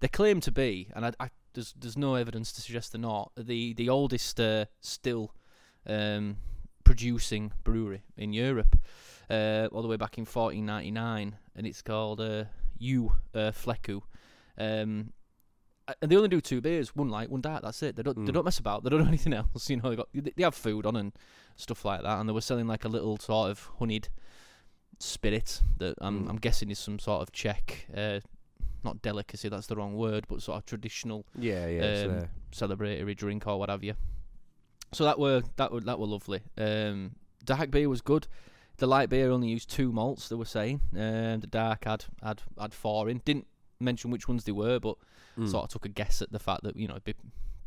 [0.01, 3.31] they claim to be, and I, I, there's there's no evidence to suggest they're not
[3.37, 5.33] the the oldest uh, still
[5.85, 6.37] um,
[6.83, 8.77] producing brewery in Europe,
[9.29, 12.45] uh, all the way back in 1499, and it's called uh,
[12.79, 14.01] U uh, Fleku.
[14.57, 15.13] Um,
[16.01, 17.63] and they only do two beers, one light, one dark.
[17.63, 17.95] That's it.
[17.95, 18.33] They don't they Mm.
[18.35, 18.83] don't mess about.
[18.83, 19.69] They don't do anything else.
[19.69, 21.13] You know, they got they they have food on and
[21.55, 24.09] stuff like that, and they were selling like a little sort of honeyed
[24.99, 26.29] spirit that I'm Mm.
[26.29, 28.19] I'm guessing is some sort of Czech uh,
[28.83, 29.49] not delicacy.
[29.49, 32.03] That's the wrong word, but sort of traditional Yeah, yeah.
[32.05, 33.95] Um, uh, celebratory drink or what have you.
[34.93, 36.41] So that were that were that were lovely.
[36.57, 38.27] Um, dark beer was good.
[38.77, 40.29] The light beer only used two malts.
[40.29, 40.81] They were saying.
[40.93, 43.21] Um, the dark had had had four in.
[43.25, 43.47] Didn't
[43.79, 44.95] mention which ones they were, but
[45.37, 45.49] mm.
[45.49, 47.15] sort of took a guess at the fact that you know it'd be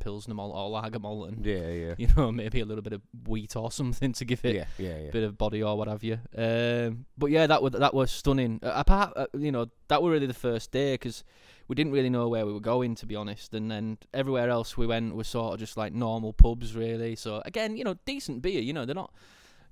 [0.03, 1.95] pilsner malt or lager malt and Yeah, yeah.
[1.97, 4.99] you know maybe a little bit of wheat or something to give it Yeah, yeah,
[4.99, 5.11] yeah.
[5.11, 6.19] bit of body or what have you.
[6.37, 8.59] Um, but yeah, that was that was stunning.
[8.63, 11.23] Uh, apart, uh, you know, that were really the first day because
[11.69, 13.55] we didn't really know where we were going to be honest.
[13.55, 17.15] And then everywhere else we went was sort of just like normal pubs really.
[17.15, 18.61] So again, you know, decent beer.
[18.61, 19.13] You know, they're not.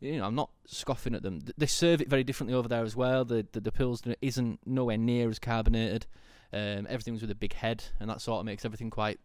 [0.00, 1.40] You know, I'm not scoffing at them.
[1.58, 3.24] They serve it very differently over there as well.
[3.24, 6.06] The the, the pilsner isn't nowhere near as carbonated.
[6.52, 9.20] Um, everything's with a big head, and that sort of makes everything quite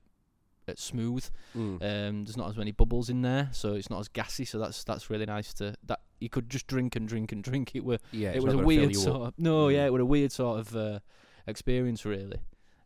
[0.67, 1.27] uh, smooth.
[1.55, 1.81] Mm.
[1.81, 4.45] Um, there's not as many bubbles in there, so it's not as gassy.
[4.45, 7.75] So that's that's really nice to that you could just drink and drink and drink.
[7.75, 9.03] It were yeah, it was a weird you up.
[9.03, 9.73] sort of no, Mm.
[9.73, 10.99] yeah, it was a weird sort of uh,
[11.47, 12.39] experience really.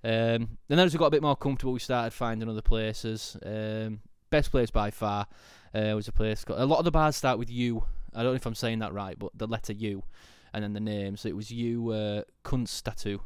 [0.04, 3.36] Um, and then as we got a bit more comfortable, we started finding other places.
[3.46, 4.00] Um,
[4.30, 5.28] best place by far
[5.74, 6.46] uh, was a place.
[6.46, 7.84] Got, a lot of the bars start with U.
[8.14, 10.04] I don't know if I'm saying that right, but the letter U,
[10.54, 11.18] and then the name.
[11.18, 13.20] So it was U uh, Kunststatu.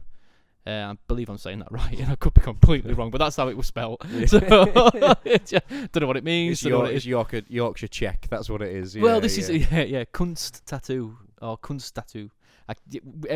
[0.65, 3.35] Uh, I believe I'm saying that right, and I could be completely wrong, but that's
[3.35, 4.01] how it was spelled.
[4.09, 4.25] Yeah.
[4.27, 4.39] So
[5.19, 6.53] don't know what it means.
[6.53, 7.05] It's, York, it it's.
[7.05, 8.27] Yorkshire, Yorkshire Czech.
[8.29, 8.97] That's what it is.
[8.97, 9.55] well, this yeah.
[9.55, 12.29] is yeah, yeah, Kunst tattoo or Kunst tattoo.
[12.69, 12.75] I,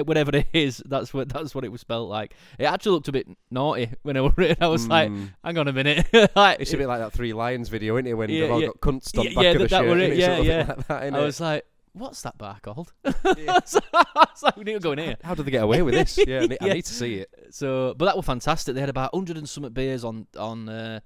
[0.04, 2.34] whatever it is, that's what that's what it was spelled like.
[2.58, 4.58] It actually looked a bit naughty when I read it.
[4.62, 5.34] I was like, Mm.
[5.44, 6.08] hang on a minute.
[6.34, 8.14] like, It's a bit like that Three Lions video, isn't it?
[8.14, 8.68] When Yeah, they've all yeah.
[8.68, 9.86] got cunts on Yeah, the back yeah, of the that- shirt.
[9.90, 10.66] were it, yeah, yeah.
[10.70, 11.24] Like that, I innit?
[11.26, 11.66] was like,
[12.00, 12.94] what's that bar called?
[13.38, 13.60] Yeah.
[13.66, 15.18] so I was like, we need to go in here.
[15.24, 16.18] How did they get away with this?
[16.28, 16.74] Yeah, I need, I Yeah.
[16.74, 17.30] need to see it.
[17.52, 18.76] So, but that were fantastic.
[18.76, 21.00] They had about hundred and something beers on on uh,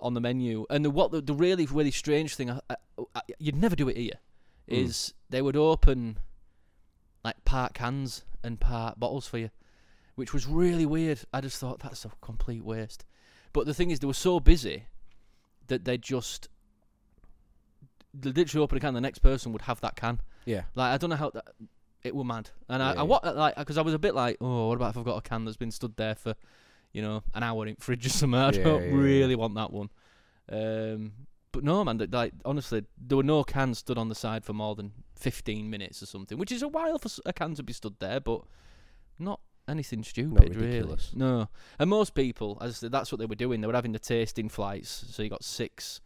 [0.00, 2.76] on the menu, and the what the, the really really strange thing, I, I,
[3.14, 4.18] I, you'd never do it here,
[4.70, 4.84] Mm.
[4.84, 6.18] is they would open
[7.24, 9.50] like part cans and part bottles for you,
[10.14, 11.20] which was really weird.
[11.32, 13.04] I just thought that's a complete waste.
[13.52, 14.86] But the thing is, they were so busy
[15.68, 16.48] that they just
[18.22, 18.94] literally open a can.
[18.94, 20.20] The next person would have that can.
[20.44, 20.62] Yeah.
[20.74, 21.48] Like I don't know how that
[22.02, 24.36] it were mad, and I, Yeah, I what like because I was a bit like,
[24.40, 26.34] oh, what about if I've got a can that's been stood there for,
[26.92, 28.38] you know, an hour in fridge or something?
[28.40, 29.90] I Yeah, don't yeah, really want that one.
[30.50, 31.12] Um,
[31.52, 34.74] but no, man, like honestly, there were no cans stood on the side for more
[34.74, 37.94] than fifteen minutes or something, which is a while for a can to be stood
[38.00, 38.42] there, but
[39.18, 40.66] not anything stupid, really.
[40.66, 41.12] ridiculous.
[41.14, 41.48] No,
[41.78, 43.60] and most people, as I said, that's what they were doing.
[43.60, 46.00] They were having the tasting flights, so you got six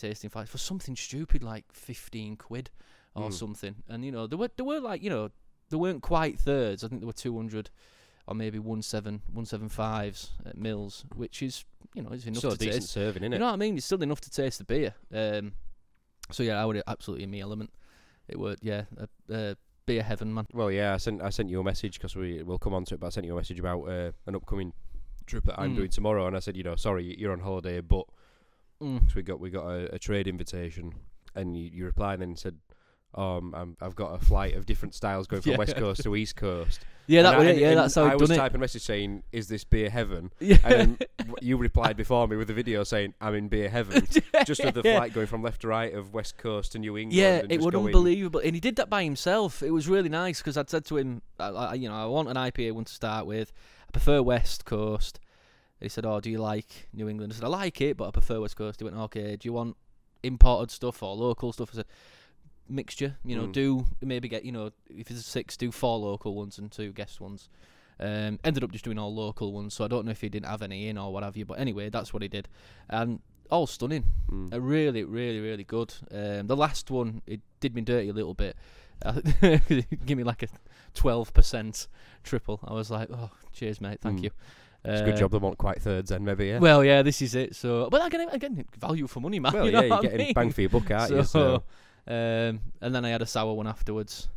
[0.00, 2.70] tasting flights for something stupid like fifteen quid
[3.14, 3.32] or Mm.
[3.34, 3.74] something.
[3.88, 5.30] And you know, there were there were like you know,
[5.68, 6.82] there weren't quite thirds.
[6.84, 7.70] I think there were two hundred
[8.26, 12.38] or maybe one seven one seven fives at mils, which is you know is enough
[12.38, 12.92] Still a to decent taste.
[12.92, 13.76] serving, isn't You know what I mean?
[13.76, 14.94] It's still enough to taste the beer.
[15.12, 15.52] Um,
[16.30, 17.70] so yeah, I would absolutely in me element.
[18.28, 19.54] It would yeah, uh, uh,
[19.86, 20.46] beer heaven, man.
[20.52, 22.94] Well, yeah, I sent I sent you a message because we will come on to
[22.94, 24.72] it, but I sent you a message about uh, an upcoming
[25.26, 25.76] trip that I'm Mm.
[25.76, 28.04] doing tomorrow, and I said, you know, sorry, you're on holiday, but
[28.82, 29.00] Mm.
[29.06, 30.94] 'cause we got we got a, a trade invitation,
[31.34, 32.56] and you, you replied and said,
[33.14, 35.58] um, I'm, I've got a flight of different styles going from Yeah.
[35.58, 36.80] West Coast to East Coast.
[37.08, 37.58] Yeah, that And was I, it.
[37.58, 38.40] Yeah, and that's how I was done it.
[38.40, 40.58] typing a message saying, "Is this beer heaven?" Yeah.
[40.64, 44.06] And then w- you replied before me with a video saying, "I'm in beer heaven."
[44.46, 47.18] just with the flight going from left to right of West Coast to New England.
[47.18, 49.60] Yeah, and it just was going- unbelievable, and he did that by himself.
[49.62, 52.28] It was really nice because I'd said to him, I, I, you know, I want
[52.28, 53.52] an IPA one to start with.
[53.88, 55.18] I prefer West Coast.
[55.80, 58.10] He said, "Oh, do you like New England?" I said, "I like it, but I
[58.10, 59.76] prefer West Coast." He went, "Okay, do you want
[60.22, 61.86] imported stuff or local stuff?" I said,
[62.68, 63.16] "Mixture.
[63.24, 63.52] You know, Mm.
[63.52, 67.20] do maybe get you know if it's six, do four local ones and two guest
[67.20, 67.48] ones."
[67.98, 70.46] Um, ended up just doing all local ones, so I don't know if he didn't
[70.46, 71.44] have any in or what have you.
[71.44, 72.48] But anyway, that's what he did,
[72.88, 74.04] and all stunning.
[74.30, 74.54] Mm.
[74.54, 75.92] Uh, really, really, really good.
[76.10, 78.56] Um, the last one, it did me dirty a little bit.
[80.06, 80.48] Give me like a
[80.94, 81.88] twelve percent
[82.22, 82.60] triple.
[82.64, 84.24] I was like, oh, cheers, mate, thank Mm.
[84.24, 84.30] you.
[84.84, 86.46] It's a good Uh, job they weren't quite thirds then, maybe.
[86.48, 86.58] Yeah.
[86.58, 87.54] Well, yeah, this is it.
[87.54, 89.52] So, but again, again, value for money, man.
[89.52, 90.32] Well, you yeah, you're I getting mean?
[90.32, 91.22] bang for your buck, aren't you?
[91.24, 91.62] So,
[92.06, 94.28] um, and then I had a sour one afterwards,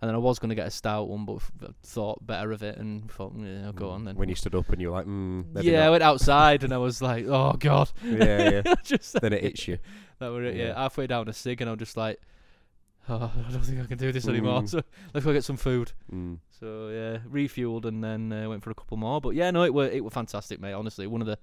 [0.00, 2.62] and then I was going to get a stout one, but f- thought better of
[2.62, 4.16] it and thought, yeah, I'll go mm, on then.
[4.16, 6.78] When you stood up and you were like, mm, yeah, I went outside and I
[6.78, 7.90] was like, oh god.
[8.02, 8.74] yeah, yeah.
[8.82, 9.78] just Then it hits you.
[10.18, 10.68] That were it, yeah.
[10.68, 10.74] Yeah.
[10.76, 12.18] Halfway down a cig, and I'm just like,
[13.10, 14.62] oh, I don't think I can do this anymore.
[14.62, 14.68] Mm.
[14.70, 15.92] So let's go get some food.
[16.12, 16.38] Mm.
[16.50, 19.20] So yeah, refueled and then uh, went for a couple more.
[19.20, 20.72] But yeah, no, it were it were fantastic, mate.
[20.72, 21.38] Honestly, one of the,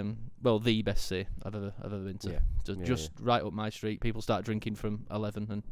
[0.00, 2.32] um, well, the best sea I've ever I've ever been to.
[2.32, 2.38] Yeah.
[2.64, 4.00] Just, Yeah, just right up my street.
[4.00, 5.62] People start drinking from eleven and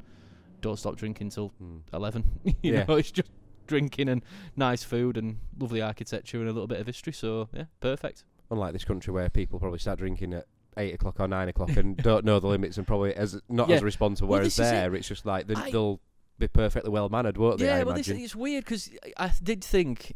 [0.61, 1.81] don't stop drinking till Mm.
[1.93, 2.25] eleven.
[2.45, 2.85] you Yeah.
[2.85, 3.31] know, it's just
[3.67, 4.23] drinking and
[4.57, 7.13] nice food and lovely architecture and a little bit of history.
[7.13, 8.25] So yeah, perfect.
[8.51, 11.97] Unlike this country where people probably start drinking at eight o'clock or nine o'clock and
[12.03, 13.77] don't know the limits and probably as not Yeah.
[13.77, 14.29] as responsible.
[14.29, 14.63] Well, Whereas is it.
[14.71, 16.01] there, it's just like they, I- they'll
[16.39, 17.67] be perfectly well mannered, won't they?
[17.67, 20.15] yeah, I well, this it's weird because I did think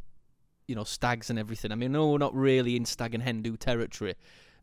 [0.66, 1.72] you know stags and everything.
[1.72, 4.14] I mean, no, we're not really in stag and hen do territory,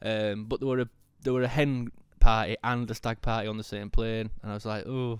[0.01, 0.89] um, but there were a
[1.21, 4.53] there were a hen party and a stag party on the same plane, and I
[4.55, 5.19] was like, oh,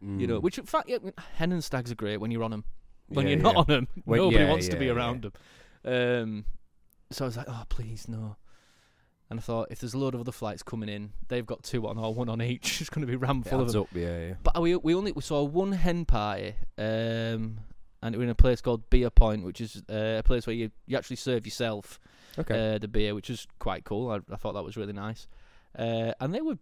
[0.00, 0.42] you know, Mm.
[0.42, 0.98] which in fact, yeah,
[1.36, 2.64] hen and stags are great when you're on them.
[3.08, 5.32] When Yeah, you're not on them, When- nobody wants to be around them.
[5.84, 6.44] Um,
[7.10, 8.36] so I was like, oh please no.
[9.30, 11.86] And I thought if there's a load of other flights coming in, they've got two
[11.88, 12.80] on or one on each.
[12.80, 13.82] It's going to be rammed full of them.
[13.82, 14.34] up, yeah, yeah.
[14.42, 17.58] But we we only we saw one hen party, um,
[18.02, 20.70] and we're in a place called Beer Point, which is uh, a place where you,
[20.86, 21.98] you actually serve yourself
[22.38, 22.74] Okay.
[22.74, 24.10] uh, the beer, which is quite cool.
[24.10, 25.26] I, I thought that was really nice.
[25.78, 26.58] Uh, and they were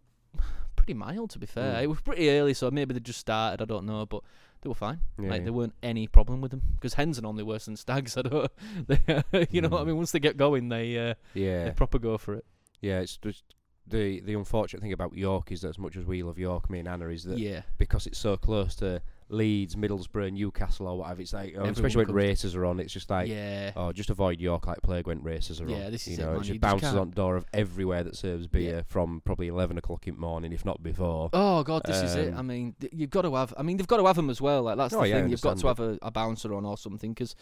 [0.77, 1.75] pretty mild, to be fair.
[1.77, 1.83] Mm.
[1.83, 3.61] It was pretty early, so maybe they just started.
[3.61, 4.23] I don't know, but
[4.61, 5.01] they were fine.
[5.19, 5.45] yeah, like yeah.
[5.45, 8.17] there weren't any problem with them because hens are normally worse than stags.
[8.19, 8.51] I don't.
[8.87, 9.87] They, you know what I Mm.
[9.89, 9.97] mean?
[9.97, 11.65] Once they get going, they uh, yeah.
[11.65, 12.45] they proper go for it.
[12.83, 13.45] Yeah, it's just
[13.87, 16.79] the the unfortunate thing about York is that as much as we love York, me
[16.81, 21.23] and Anna, is that Yeah, because it's so close to Leeds, Middlesbrough, Newcastle, or whatever,
[21.23, 23.73] it's like, oh, especially when races are on, it's just like, yeah.
[23.77, 25.71] oh, just avoid York like plague when races are on.
[25.71, 26.37] Yeah, this you is it, know, man.
[26.37, 29.49] it just just bounces can't- on the door of everywhere that serves beer from probably
[29.49, 31.31] eleven o'clock in the morning, if not before.
[31.33, 32.35] Oh god, this is it.
[32.35, 33.55] Um, I mean, th- you've got to have.
[33.57, 34.63] I mean, they've got to have them as well.
[34.65, 35.31] Like that's Oh, the yeah, thing.
[35.31, 37.35] You've got to have a, a bouncer on or something because.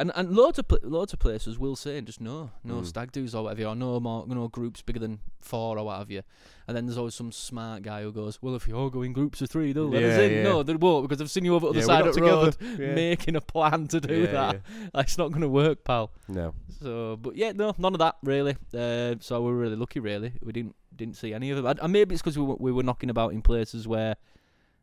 [0.00, 2.86] And and loads of loads of places will say just no, no Mm.
[2.86, 6.10] stag do's or whatever, or no more, no groups bigger than four or what have
[6.10, 6.22] you.
[6.68, 9.12] And then there's always some smart guy who goes, well, if you all go in
[9.12, 10.32] groups of three, they'll let us in.
[10.32, 10.42] yeah.
[10.44, 12.56] No, they won't because I've seen you over the other Yeah, side of the road.
[12.78, 14.60] Making a plan to do that.
[14.94, 16.12] It's not going to work, pal.
[16.28, 16.54] No.
[16.80, 18.56] So, but yeah, no, none of that really.
[18.72, 20.32] Uh, so we're really lucky, really.
[20.42, 21.66] We didn't didn't see any of them.
[21.66, 24.14] And- And maybe it's because we were, we were knocking about in places where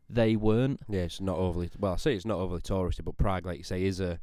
[0.08, 0.80] they weren't.
[0.88, 1.70] Yeah, it's not overly.
[1.78, 4.18] Well, I say it's not overly touristy, but Prague, like you say, is a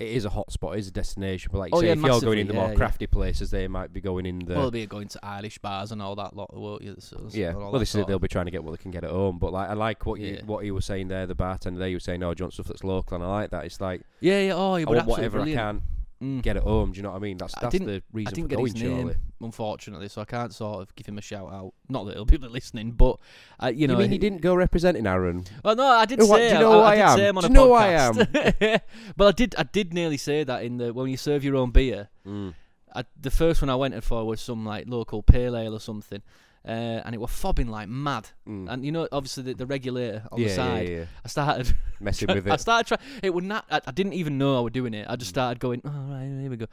[0.00, 1.50] it is a hot spot, it is a destination.
[1.52, 2.74] But like you Oh, say, yeah, if you're going in the yeah, more yeah.
[2.76, 4.54] crafty places, they might be going in the.
[4.54, 6.96] well, they'll be going to Irish bars and all that lot, won't you?
[6.98, 8.06] So, yeah, well, this is it.
[8.06, 9.38] They'll be trying to get what they can get at home.
[9.38, 10.40] But like, I like what you Yeah.
[10.46, 11.26] what he was saying there.
[11.26, 13.28] The bartender there, he were saying, "Oh, do you want stuff that's local?" And I
[13.28, 13.64] like that.
[13.66, 14.54] It's like Yeah, yeah.
[14.54, 15.82] Oh, I want whatever I can
[16.22, 16.42] Mm.
[16.42, 16.92] get it home.
[16.92, 17.38] Do you know what I mean?
[17.38, 18.72] That's that's the reason I didn't for get going.
[18.72, 19.16] his name, surely.
[19.40, 21.72] unfortunately, so I can't sort of give him a shout out.
[21.88, 23.18] Not that he'll be listening, but
[23.62, 25.44] uh, you know, You mean he- didn't go representing Aaron?
[25.64, 26.48] Well, no, I did Oh, say.
[26.50, 27.16] do you know I, who I, did am?
[27.18, 28.80] say him on Do a you know who I podcast.
[29.16, 29.54] but I did.
[29.56, 32.08] I did nearly say that in the when you serve your own beer.
[32.26, 32.54] Mm.
[32.94, 36.22] I, the first one I went for was some like local pale ale or something,
[36.66, 36.70] uh,
[37.04, 38.28] and it was fobbing like mad.
[38.48, 38.70] Mm.
[38.70, 40.88] And you know, obviously the, the regulator on the side.
[40.88, 41.04] yeah, yeah, yeah.
[41.24, 41.74] I started.
[42.00, 42.50] messing with it.
[42.50, 42.60] I it.
[42.60, 43.20] started trying.
[43.22, 43.64] It would not.
[43.70, 45.06] I, I didn't even know I was doing it.
[45.08, 45.34] I just Mm.
[45.34, 45.80] started going.
[45.84, 46.66] Oh right, here we go.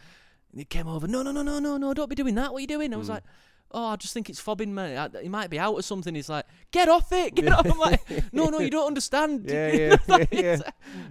[0.51, 1.07] And it came over.
[1.07, 1.93] No, no, no, no, no, no.
[1.93, 2.51] Don't be doing that.
[2.51, 2.93] What are you doing?
[2.93, 3.11] I was Mm.
[3.15, 3.23] like.
[3.71, 5.11] Oh, I just think it's fobbing, man.
[5.13, 6.15] I- He might be out or something.
[6.15, 7.65] He's like, get off it, get off.
[7.69, 8.01] I'm like,
[8.33, 9.43] no, no, you don't understand.
[9.45, 10.57] Yeah, yeah, yeah, yeah.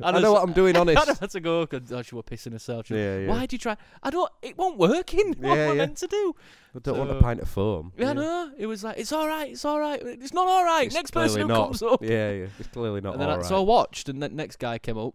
[0.03, 1.09] I know what I'm doing, honest.
[1.09, 2.87] I had to go because oh, she was pissing herself.
[2.87, 3.29] She Yeah, yeah.
[3.29, 3.77] Why'd you try?
[4.03, 4.31] I don't.
[4.43, 5.35] It won't work in.
[5.35, 5.75] What Yeah, am I yeah.
[5.75, 6.35] meant to do?
[6.75, 7.93] I don't want a pint of foam.
[7.97, 8.51] Yeah, no.
[8.59, 9.51] It was like, it's all right.
[9.51, 10.01] It's all right.
[10.03, 10.87] It's not all right.
[10.87, 11.65] It's next person who not.
[11.67, 12.03] comes up.
[12.03, 12.47] Yeah, yeah.
[12.59, 15.15] It's clearly not and then I, so I watched, and the next guy came up.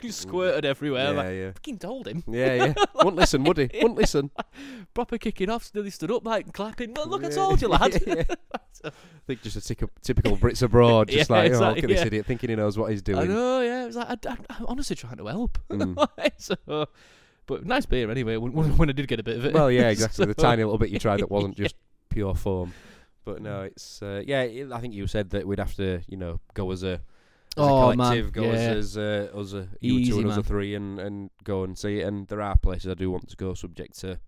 [0.08, 1.12] he squirted everywhere.
[1.12, 1.52] yeah, Like, yeah.
[1.52, 2.22] fucking told him.
[2.26, 2.74] Yeah, yeah.
[2.94, 3.70] Wouldn't listen, would he?
[3.74, 4.30] Wouldn't listen.
[4.94, 5.64] Proper kicking off.
[5.64, 6.94] Still, he stood up like clapping.
[6.94, 8.00] Well, look, I told you, lad.
[8.06, 8.24] Yeah.
[8.84, 8.90] I
[9.26, 12.26] think just a tic- typical Brits abroad, just like, oh, exactly, look at this idiot
[12.26, 13.28] thinking he knows what he's I doing.
[13.28, 13.60] know.
[13.60, 15.58] Yeah, it was like I, I, I'm honestly trying to help.
[15.68, 16.08] Mm.
[16.38, 16.86] so,
[17.46, 18.36] but nice beer anyway.
[18.36, 19.52] When, when, I did get a bit of it.
[19.52, 20.24] Well, yeah, exactly.
[20.24, 21.74] the tiny little bit you tried that wasn't just
[22.08, 22.72] pure foam.
[23.24, 24.46] But no, it's uh, yeah.
[24.72, 27.00] I think you said that we'd have to, you know, go as a,
[27.56, 28.50] as Oh, a man, go yeah.
[28.50, 31.64] as, as uh, us a you Easy, two and us a three, and and go
[31.64, 32.06] and see it.
[32.06, 34.20] And there are places I do want to go, subject to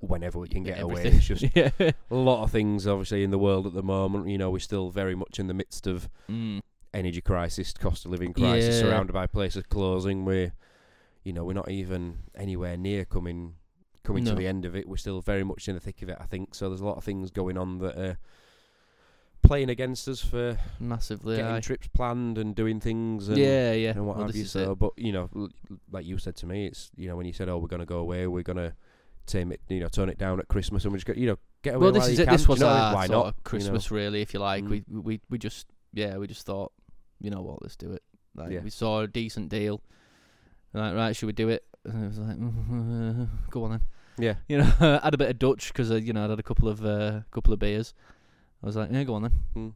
[0.00, 1.00] whenever we can get away.
[1.02, 1.18] Everything.
[1.18, 1.70] It's just yeah.
[2.10, 4.28] a lot of things, obviously, in the world at the moment.
[4.28, 6.60] You know, we're still very much in the midst of Mm.
[6.92, 8.80] energy crisis, cost of living crisis, Yeah.
[8.82, 10.24] surrounded by places closing.
[10.24, 10.52] We're,
[11.24, 13.54] you know, we're not even anywhere near coming
[14.04, 14.88] coming to the end of it.
[14.88, 16.16] We're still very much in the thick of it.
[16.20, 16.68] I think so.
[16.68, 18.18] There's a lot of things going on that are
[19.42, 21.36] playing against us for Massively.
[21.36, 21.60] getting aye.
[21.60, 23.28] trips planned and doing things.
[23.28, 23.90] And, yeah, yeah.
[23.90, 24.44] And what Well, have you?
[24.44, 24.78] So, it.
[24.78, 25.48] but you know, l-
[25.90, 27.98] like you said to me, it's you know when you said, "Oh, we're gonna go
[27.98, 28.74] away, we're gonna
[29.26, 31.38] tame it, you know, turn it down at Christmas, and we just go, you know,
[31.62, 32.24] get away Well, this is it.
[32.24, 32.84] can." This Do you was know what I mean?
[32.88, 33.26] our why sort not?
[33.26, 33.42] of you know?
[33.44, 34.64] Christmas, really, if you like.
[34.64, 34.68] Mm.
[34.68, 36.72] We we we just yeah, we just thought,
[37.20, 38.02] you know what, let's do it.
[38.34, 38.60] Like Yeah.
[38.60, 39.82] we saw a decent deal.
[40.72, 41.64] Like right, should we do it?
[41.84, 42.36] And I was like,
[43.50, 43.80] go on then.
[44.18, 46.42] Yeah, You know, I had a bit of Dutch because you know I'd had a
[46.42, 47.92] couple of uh, couple of beers.
[48.62, 49.32] I was like, yeah, go on then.
[49.56, 49.72] Mm.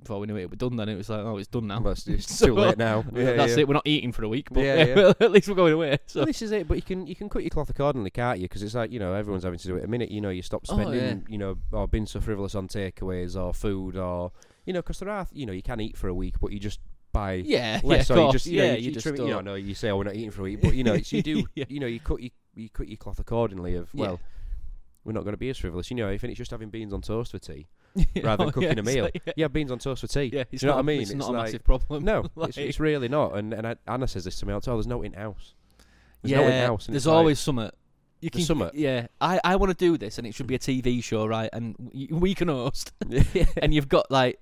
[0.00, 0.76] Before we knew it, it was done.
[0.76, 1.80] Then it was like, oh, it's done now.
[1.80, 3.04] But it's, So, too late now.
[3.12, 3.60] Yeah, That's yeah.
[3.62, 3.68] it.
[3.68, 5.12] We're not eating for a week, but Yeah, yeah, yeah.
[5.20, 5.98] at least we're going away.
[6.06, 8.38] So Well, this is it, but you can you can cut your cloth accordingly, can't
[8.38, 8.44] you?
[8.44, 9.84] Because it's like you know everyone's having to do it.
[9.84, 11.14] A minute, you know, you stop Oh, spending, yeah.
[11.28, 14.30] you know, or being so frivolous on takeaways or food or
[14.66, 16.60] you know, because there are you know you can eat for a week, but you
[16.60, 16.78] just
[17.10, 18.10] buy yeah, yeah, less.
[18.10, 19.54] of or you just you yeah, know, you, you, just trim it- you know, no,
[19.56, 21.44] you say oh we're not eating for a week, but you know, it's, you do
[21.54, 21.64] Yeah.
[21.68, 23.74] you know you cut you, you cut your cloth accordingly.
[23.74, 24.02] Of Yeah.
[24.02, 24.20] well,
[25.04, 25.90] we're not going to be as frivolous.
[25.90, 27.77] You know, if it's just having beans on toast for tea Yeah,
[28.22, 29.04] rather than oh, cooking yeah, a meal.
[29.04, 30.24] like- yeah, yeah, beans on toast for tea.
[30.32, 31.00] yeah, Do it's you know not, what I mean?
[31.02, 32.04] It's, It's not a massive problem.
[32.04, 33.36] No, Like- it's, it's really not.
[33.36, 34.76] And and I, Anna says this to me all the time.
[34.76, 35.54] There's no in house.
[36.22, 36.86] There's yeah, no in-house.
[36.86, 37.70] there's it's like- always something.
[38.20, 38.70] You can, something.
[38.74, 41.48] Yeah, I, I want to do this, and it should be a TV show, right?
[41.52, 41.76] And
[42.10, 42.92] we, can host,
[43.62, 44.40] and you've got like,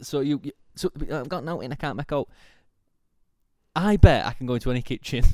[0.00, 1.70] so you, you so I've got nothing.
[1.70, 2.28] I can't make out.
[3.74, 5.24] I bet I can go into any kitchen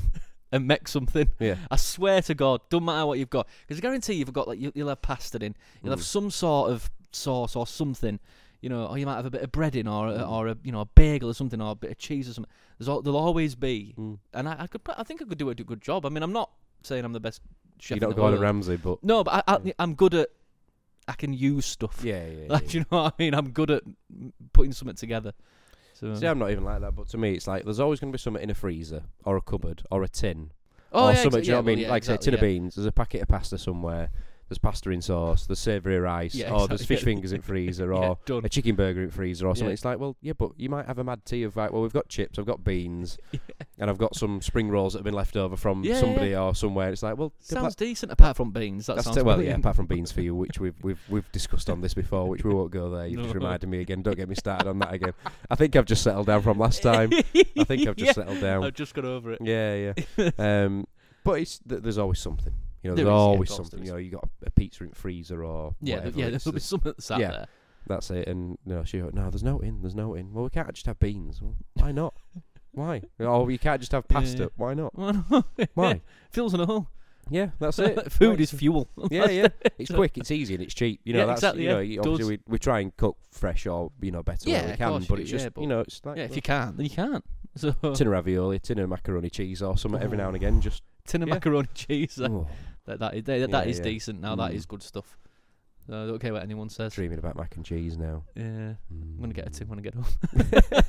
[0.51, 1.27] and make something.
[1.39, 1.55] yeah.
[1.69, 4.59] I swear to God, don't matter what you've got, because I guarantee you've got like
[4.59, 6.03] you, you'll have pasta in, you'll have Mm.
[6.03, 8.19] some sort of sauce or something,
[8.61, 10.29] you know, or you might have a bit of bread in, or a, Mm.
[10.29, 12.51] or a you know a bagel or something, or a bit of cheese or something.
[12.77, 14.19] There's all, there'll always be, Mm.
[14.33, 16.05] and I, I could, I think I could do a good job.
[16.05, 16.51] I mean, I'm not
[16.83, 17.41] saying I'm the best
[17.79, 17.99] chef.
[17.99, 18.39] You're not Gordon.
[18.39, 20.29] Ramsay, but No, but I, I, I'm good at.
[21.07, 22.01] I can use stuff.
[22.03, 22.45] yeah, yeah.
[22.49, 22.79] Like, yeah.
[22.81, 23.33] you know what I mean?
[23.33, 23.83] I'm good at
[24.53, 25.33] putting something together.
[25.95, 28.11] So, See, I'm not even like that, but to me, it's like there's always going
[28.13, 30.51] to be something in a freezer or a cupboard or a tin
[30.93, 31.41] oh, or yeah, something.
[31.41, 31.79] exa- do you know yeah, what I mean?
[31.79, 32.75] yeah, like say, a exactly, tin of beans.
[32.75, 34.09] There's a packet of pasta somewhere.
[34.49, 35.45] There's pasta in sauce.
[35.45, 38.41] There's savoury rice, Yeah, or there's fish fingers in freezer, or done.
[38.43, 39.67] a chicken burger in freezer, or something.
[39.67, 39.73] Yeah.
[39.73, 41.93] It's like, well, yeah, but you might have a mad tea of like, well, we've
[41.93, 43.17] got chips, I've got beans,
[43.77, 46.35] and I've got some spring rolls that have been left over from Yeah, yeah, somebody
[46.35, 46.89] or somewhere.
[46.89, 48.87] It's like, well, pla- Sounds decent apart from beans.
[48.87, 51.31] That that's sounds it, well, yeah, apart from beans for you, which we've we've we've
[51.31, 53.05] discussed on this before, which we won't go there.
[53.05, 53.33] You just No.
[53.35, 54.01] reminded me again.
[54.01, 55.13] Don't get me started on that again.
[55.51, 57.11] I think I've just settled down from last time.
[57.13, 58.63] I think I've just Yeah, settled down.
[58.63, 59.39] I've just got over it.
[59.43, 60.29] Yeah, yeah.
[60.39, 60.87] um,
[61.23, 62.53] but it's th- there's always something.
[62.83, 63.79] You know, There there's is, yeah, of always course something.
[63.79, 66.19] there You know, you got a, pizza in freezer or Yeah, whatever.
[66.19, 66.29] yeah.
[66.29, 67.31] There'll be something sat yeah.
[67.31, 67.47] there.
[67.87, 68.27] That's it.
[68.27, 69.81] And you know, she goes, no, there's no in.
[69.81, 70.33] There's no in.
[70.33, 71.41] Well, we can't just have beans.
[71.41, 72.13] Well, why not?
[72.71, 73.01] why?
[73.19, 74.43] Oh, you can't just have Yeah, pasta.
[74.43, 74.47] yeah.
[74.55, 74.97] Why not?
[74.97, 75.43] Why?
[75.73, 76.01] Why?
[76.31, 76.87] Fills in a hole.
[77.31, 78.11] Yeah, that's it.
[78.11, 78.87] Food is fuel.
[79.11, 79.47] Yeah, yeah.
[79.77, 80.99] It's quick, it's easy, and it's cheap.
[81.03, 81.93] You know, Yeah, that's exactly, you know, yeah.
[81.95, 84.71] you- obviously we, we try and cook fresh or you know better Yeah, where we
[84.71, 86.41] of can, course but it's just yeah, but- you know it's like Yeah, if you
[86.41, 87.23] can't, then you can't.
[87.55, 90.21] So tin of ravioli, tin of macaroni cheese, or something every oh.
[90.21, 90.61] now and again.
[90.61, 91.33] Just tin of yeah.
[91.35, 92.15] macaroni cheese.
[92.15, 92.45] That,
[92.85, 93.83] that, that, is- that, that Yeah, is yeah.
[93.83, 94.21] decent.
[94.21, 94.55] Now that Mm.
[94.55, 95.17] is good stuff.
[95.87, 96.93] So I don't care what anyone says.
[96.93, 98.23] dreaming about mac and cheese now.
[98.35, 99.57] Yeah, I'm gonna get a Mm.
[99.57, 100.05] tin when I get home.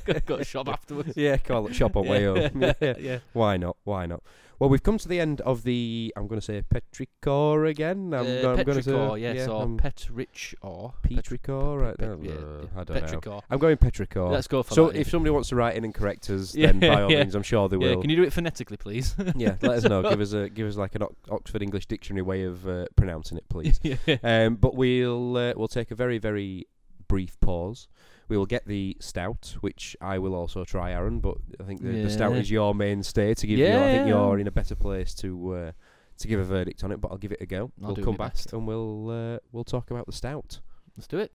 [0.05, 1.13] Gotta go to a shop afterwards.
[1.15, 2.61] Yeah, call it shop on way home.
[2.79, 2.93] Yeah.
[2.99, 3.19] yeah.
[3.33, 3.77] Why not?
[3.83, 4.21] Why not?
[4.61, 6.13] Well, we've come to the end of the.
[6.15, 8.13] I'm going to say Petrichor again.
[8.13, 11.81] I'm, Uh, I'm going to say yes, or um, Petrich or Petrichor.
[11.81, 13.41] Right, Pet- yeah, I don't know.
[13.49, 14.29] I'm going Petrichor.
[14.29, 14.97] Let's go for so that.
[14.99, 17.23] if somebody wants to write in and correct us, Yeah, then by all yeah.
[17.23, 18.01] means, I'm sure they yeah, will.
[18.01, 19.15] can you do it phonetically, please?
[19.35, 20.03] yeah, let us know.
[20.11, 23.39] Give us a give us like an Ox- Oxford English Dictionary way of uh, pronouncing
[23.39, 23.79] it, please.
[23.81, 23.95] yeah.
[24.21, 26.67] um, but we'll uh, we'll take a very very
[27.07, 27.87] brief pause.
[28.27, 31.19] We will get the stout, which I will also try, Aaron.
[31.19, 33.67] But I think the, the stout is your mainstay to give you.
[33.67, 35.71] I think you're in a better place to uh,
[36.19, 37.01] to give a verdict on it.
[37.01, 37.71] But I'll give it a go.
[37.83, 38.53] I'll we'll come back best.
[38.53, 40.59] and we'll uh, we'll talk about the stout.
[40.95, 41.31] Let's do it.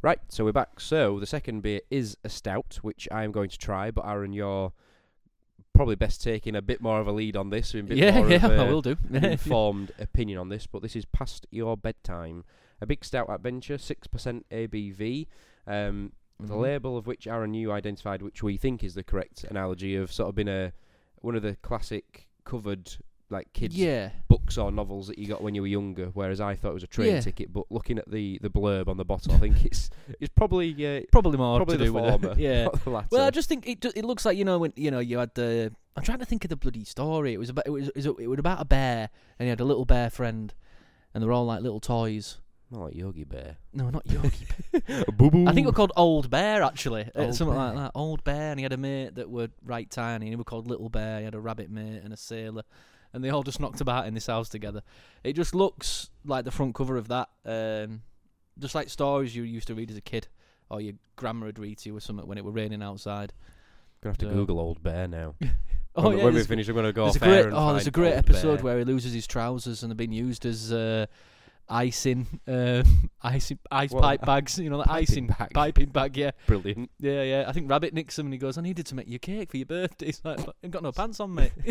[0.00, 0.78] Right, so we're back.
[0.78, 3.90] So the second beer is a stout, which I am going to try.
[3.90, 4.72] But Aaron, you're
[5.74, 7.74] probably best taking a bit more of a lead on this.
[7.74, 8.96] A bit Yeah, more yeah, of, I uh, will do.
[9.12, 12.44] informed opinion on this, but this is past your bedtime.
[12.80, 15.26] A big stout adventure, six percent ABV.
[15.66, 16.60] Um, The Mhm.
[16.60, 20.28] label of which Aaron you identified, which we think is the correct analogy of sort
[20.28, 20.72] of been a
[21.20, 22.88] one of the classic covered
[23.28, 24.12] like kids Yeah.
[24.28, 26.06] books or novels that you got when you were younger.
[26.14, 27.20] Whereas I thought it was a train Yeah.
[27.20, 30.70] ticket, but looking at the, the blurb on the bottle, I think it's it's probably
[30.86, 32.38] uh, Probably more probably to the do with former, it.
[32.48, 32.68] Yeah.
[32.84, 33.04] the.
[33.10, 33.84] Well, I just think it.
[33.84, 35.72] It looks like you know when you know you had the.
[35.96, 37.32] I'm trying to think of the bloody story.
[37.34, 37.66] It was about.
[37.66, 37.88] It was.
[37.88, 39.10] It was, it was about a bear,
[39.40, 40.54] and he had a little bear friend,
[41.12, 42.38] and they're all like little toys.
[42.70, 43.56] Not like Yogi Bear.
[43.72, 44.46] No, not Yogi.
[45.16, 45.46] Boo boo.
[45.46, 47.92] I think it was called Old Bear actually, uh, Old something like that.
[47.94, 50.66] Old Bear, and he had a mate that were right tiny, and he was called
[50.68, 51.18] Little Bear.
[51.20, 52.62] He had a rabbit mate and a sailor,
[53.12, 54.82] and they all just knocked about in this house together.
[55.24, 58.02] It just looks like the front cover of that, um,
[58.58, 60.28] just like stories you used to read as a kid,
[60.68, 63.32] or your grandma would read to you or something when it were raining outside.
[64.02, 65.34] gonna have to So- Google Old Bear now.
[65.96, 67.54] Oh when yeah, when we there's- finish, I'm gonna go There's a off air great
[67.56, 68.64] oh, there's a great episode Bear.
[68.64, 71.06] where he loses his trousers and they're being used as uh,
[71.70, 72.82] icing, uh,
[73.22, 74.58] icing, ice What, pipe bags.
[74.58, 75.50] You know, like piping icing bag?
[75.54, 76.16] piping bag.
[76.16, 76.90] Yeah, brilliant.
[76.98, 77.44] yeah, yeah.
[77.46, 79.56] I think Rabbit nicks him and he goes, "I needed to make you cake for
[79.56, 81.52] your birthday." He's like, "But "I've got no pants on, mate."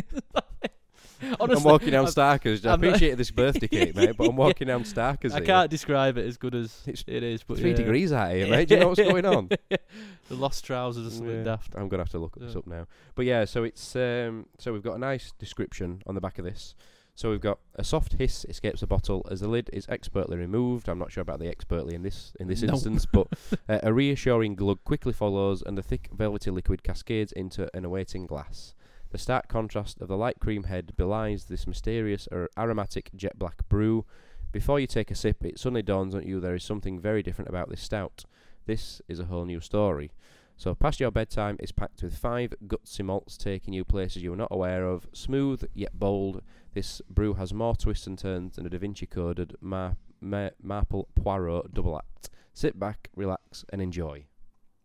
[1.40, 2.64] Honestly, I'm walking down I'm- Starkers.
[2.64, 5.32] I I'm- appreciate this birthday cake, mate, but I'm walking down Starkers.
[5.32, 5.46] I here.
[5.46, 7.78] can't describe it as good as It's it is, but Three yeah.
[7.78, 8.68] degrees out here, mate.
[8.68, 9.50] Do you know what's going on?
[9.50, 11.74] the lost trousers are something Yeah, daft.
[11.76, 12.60] I'm gonna have to look this Yeah.
[12.60, 12.88] up now.
[13.16, 16.46] But yeah, so it's um, so we've got a nice description on the back of
[16.46, 16.76] this.
[17.18, 20.88] So we've got a soft hiss escapes the bottle as the lid is expertly removed.
[20.88, 23.26] I'm not sure about the expertly in this in this instance, but
[23.68, 28.28] uh, a reassuring glug quickly follows, and the thick velvety liquid cascades into an awaiting
[28.28, 28.76] glass.
[29.10, 33.68] The stark contrast of the light cream head belies this mysterious or aromatic jet black
[33.68, 34.06] brew.
[34.52, 37.50] Before you take a sip, it suddenly dawns on you there is something very different
[37.50, 38.26] about this stout.
[38.68, 40.12] This is a whole new story.
[40.60, 44.36] So, past your bedtime is packed with five gutsy malts taking you places you were
[44.36, 45.08] not aware of.
[45.14, 46.42] Smooth yet bold,
[46.74, 51.10] this brew has more twists and turns than a Da Vinci coded mar- ma- Marple
[51.16, 52.32] Poirot double act.
[52.54, 54.26] Sit back, relax, and enjoy.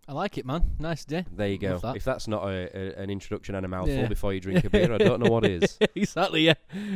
[0.08, 0.72] I like it, man.
[0.80, 1.24] Nice day.
[1.30, 1.78] There you go.
[1.78, 1.94] That.
[1.96, 4.08] If that's not a, a, an introduction and a mouthful Yeah.
[4.08, 5.78] before you drink a beer, I don't know what is.
[5.94, 6.40] exactly.
[6.42, 6.54] Yeah.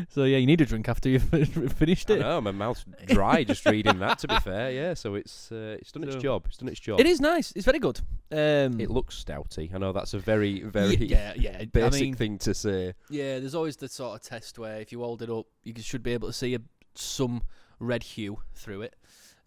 [0.08, 1.22] So yeah, you need a drink after you've
[1.78, 2.20] finished I it.
[2.20, 4.18] know my mouth's dry just reading that.
[4.20, 4.94] To be fair, yeah.
[4.94, 6.46] So it's uh, it's done its job.
[6.48, 6.98] It's done its job.
[6.98, 7.52] It is nice.
[7.54, 8.00] It's very good.
[8.32, 9.72] Um, It looks stouty.
[9.72, 11.64] I know that's a very very yeah, yeah.
[11.64, 12.94] basic I mean, thing to say.
[13.08, 13.38] yeah.
[13.38, 16.12] There's always the sort of test where if you hold it up, you should be
[16.12, 16.58] able to see a,
[16.96, 17.42] some
[17.78, 18.96] red hue through it.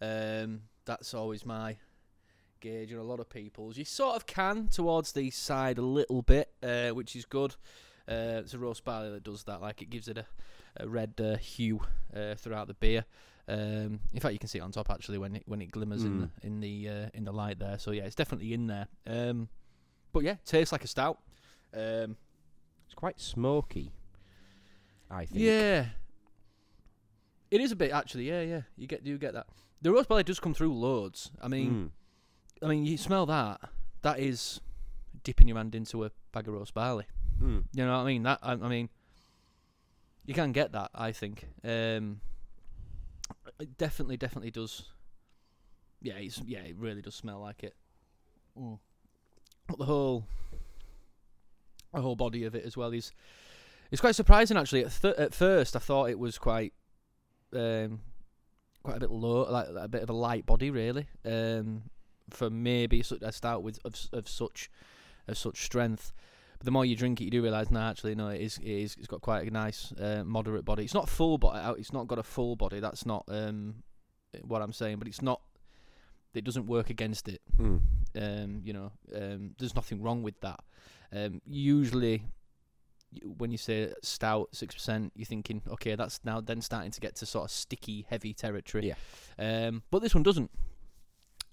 [0.00, 1.76] Um, that's always my
[2.60, 3.76] gauge, and a lot of people's.
[3.76, 7.54] You sort of can towards the side a little bit, uh, which is good.
[8.08, 9.60] Uh, it's a roast barley that does that.
[9.60, 10.26] Like it gives it a,
[10.76, 11.80] a red uh, hue
[12.14, 13.04] uh, throughout the beer.
[13.48, 16.04] Um, in fact, you can see it on top actually when it when it glimmers
[16.04, 16.30] in Mm.
[16.40, 17.78] the in the uh, in the light there.
[17.78, 18.86] So yeah, it's definitely in there.
[19.06, 19.48] Um,
[20.12, 21.18] but yeah, tastes like a stout.
[21.74, 22.16] Um,
[22.86, 23.92] It's quite smoky.
[25.10, 25.40] I think.
[25.40, 25.86] yeah,
[27.50, 28.28] it is a bit actually.
[28.28, 29.46] Yeah, yeah, you get you get that.
[29.82, 31.30] The roast barley does come through loads.
[31.40, 31.90] I mean, Mm.
[32.62, 33.60] I mean, you smell that.
[34.02, 34.60] That is
[35.22, 37.06] dipping your hand into a bag of roast barley.
[37.42, 37.64] Mm.
[37.74, 38.22] You know what I mean?
[38.22, 38.88] That I, I mean,
[40.26, 40.90] you can get that.
[40.94, 41.48] I think.
[41.64, 42.20] Um,
[43.58, 44.84] it definitely, definitely does.
[46.00, 47.74] Yeah, it's yeah, it really does smell like it.
[49.66, 50.24] But the whole,
[51.94, 53.12] the whole body of it as well is,
[53.90, 54.84] it's quite surprising actually.
[54.84, 56.72] At th- at first, I thought it was quite,
[57.54, 58.00] um,
[58.82, 61.06] quite a bit low, like a bit of a light body really.
[61.24, 61.82] Um,
[62.30, 64.70] for maybe a stout with of of such,
[65.28, 66.12] of such strength.
[66.58, 68.68] But the more you drink it, you do realise, no, actually, no, it is, it
[68.68, 70.84] is, it's got quite a nice, uh, moderate body.
[70.84, 72.80] It's not full body, it's not got a full body.
[72.80, 73.76] That's not um,
[74.42, 75.40] what I'm saying, but it's not.
[76.34, 77.40] It doesn't work against it.
[77.58, 77.80] Mm.
[78.14, 80.60] Um, you know, um, there's nothing wrong with that.
[81.12, 82.24] Um, usually,
[83.12, 87.00] y- when you say stout six percent, you're thinking, okay, that's now then starting to
[87.00, 88.94] get to sort of sticky, heavy territory.
[89.38, 89.66] Yeah.
[89.66, 90.50] Um, but this one doesn't,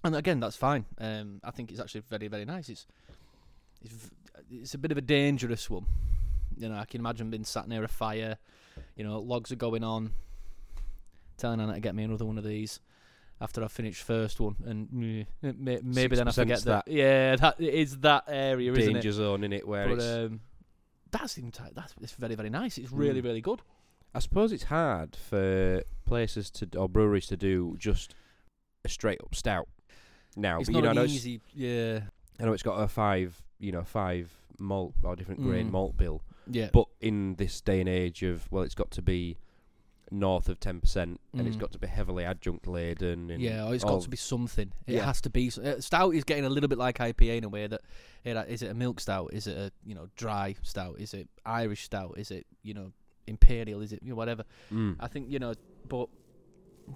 [0.04, 0.84] and again, that's fine.
[0.98, 2.68] Um, I think it's actually very, very nice.
[2.68, 2.86] It's
[3.82, 4.10] it's
[4.50, 5.86] it's a bit of a dangerous one.
[6.56, 8.36] You know, I can imagine being sat near a fire.
[8.96, 10.12] You know, logs are going on.
[11.36, 12.80] Telling Anna to get me another one of these
[13.40, 15.26] after I've finished first one, and mm,
[15.56, 16.84] may- maybe then I 6% forget that.
[16.86, 20.04] that Yeah, that it is that area, isn't Danger zone in it where But it's.
[20.04, 20.40] um,
[21.12, 22.76] that's enti- that's it's very very nice.
[22.78, 23.24] It's really Mm.
[23.26, 23.62] really good.
[24.12, 28.16] I suppose it's hard for places to or breweries to do just
[28.84, 29.68] a straight up stout.
[30.36, 31.40] Now, it's but, you not know, an easy.
[31.54, 32.00] Yeah,
[32.40, 35.72] I know it's got a five, you know, five malt or different grain Mm.
[35.72, 36.70] malt bill, yeah.
[36.72, 39.36] but in this day and age of well, it's got to be
[40.10, 41.60] north of ten percent, and it's Mm.
[41.60, 43.30] got to be heavily adjunct laden.
[43.30, 44.72] And Yeah, or it's all- got to be something.
[44.86, 45.04] It Yeah.
[45.04, 45.50] has to be.
[45.62, 47.82] Uh, stout is getting a little bit like IPA in a way that,
[48.24, 49.30] you know, is it a milk stout?
[49.34, 50.98] Is it a you know dry stout?
[50.98, 52.14] Is it Irish stout?
[52.16, 52.92] Is it you know
[53.26, 53.80] imperial?
[53.82, 54.44] Is it you know, whatever?
[54.72, 54.96] Mm.
[54.98, 55.54] I think you know,
[55.88, 56.08] but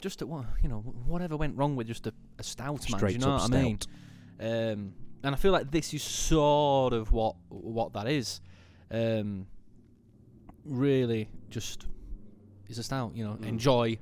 [0.00, 3.00] just at what you know whatever went wrong with just a, a stout man.
[3.00, 3.78] do you know what I mean?
[3.80, 3.92] stout.
[4.72, 8.40] Um, and I feel like this is sort of what what that is.
[8.90, 9.46] Um,
[10.64, 11.86] really, just
[12.68, 13.12] is a stout.
[13.14, 13.46] You know, Mm.
[13.46, 13.98] enjoy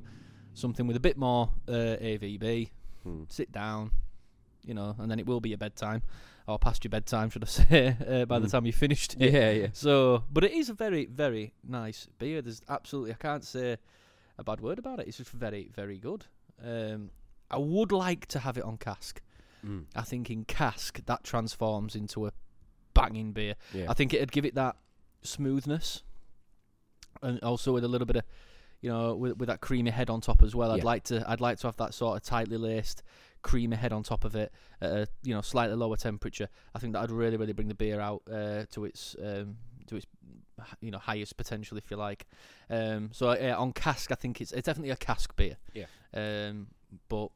[0.54, 2.70] something with a bit more uh, AVB.
[3.06, 3.30] Mm.
[3.32, 3.90] Sit down,
[4.64, 6.02] you know, and then it will be your bedtime
[6.46, 7.96] or past your bedtime, should I say?
[8.06, 8.50] Uh, by the Mm.
[8.50, 9.32] time you finished it.
[9.32, 9.66] Yeah, yeah.
[9.72, 12.42] So, but it is a very, very nice beer.
[12.42, 13.76] There's absolutely, I can't say
[14.40, 15.08] a bad word about it.
[15.08, 16.26] It's just very, very good.
[16.64, 17.10] Um,
[17.50, 19.20] I would like to have it on cask.
[19.66, 19.84] Mm.
[19.94, 22.32] I think in cask that transforms into a
[22.94, 23.54] banging beer.
[23.72, 23.86] Yeah.
[23.90, 24.76] I think it'd give it that
[25.22, 26.02] smoothness,
[27.22, 28.22] and also with a little bit of,
[28.80, 30.70] you know, with, with that creamy head on top as well.
[30.72, 30.84] I'd Yeah.
[30.84, 33.02] like to, I'd like to have that sort of tightly laced,
[33.42, 36.48] creamy head on top of it at a you know slightly lower temperature.
[36.74, 39.56] I think that would really, really bring the beer out uh, to its um,
[39.88, 40.06] to its
[40.80, 42.26] you know highest potential, if you like.
[42.68, 45.56] Um, so yeah, on cask, I think it's it's definitely a cask beer.
[45.74, 45.86] Yeah.
[46.14, 46.68] Um,
[47.08, 47.28] but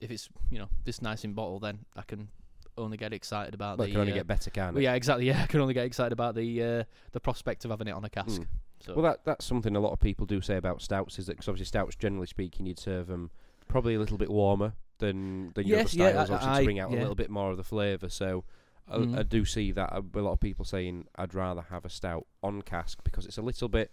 [0.00, 2.28] if it's you know this nice in bottle, then I can
[2.76, 3.92] only get excited about Well, the.
[3.92, 4.84] can only uh, get better, can well, it?
[4.84, 5.26] yeah, exactly.
[5.28, 8.04] Yeah, I can only get excited about the uh, the prospect of having it on
[8.04, 8.40] a cask.
[8.40, 8.46] Mm.
[8.80, 11.36] So Well, that that's something a lot of people do say about stouts is that
[11.36, 13.30] cause obviously stouts, generally speaking, you'd serve them
[13.68, 16.58] probably a little bit warmer than than your other Yes, yeah, styles, I- obviously I-
[16.58, 16.98] to bring out yeah.
[16.98, 18.08] a little bit more of the flavour.
[18.08, 18.44] So
[18.88, 19.18] I, Mm.
[19.18, 22.26] I do see that uh, a lot of people saying I'd rather have a stout
[22.42, 23.92] on cask because it's a little bit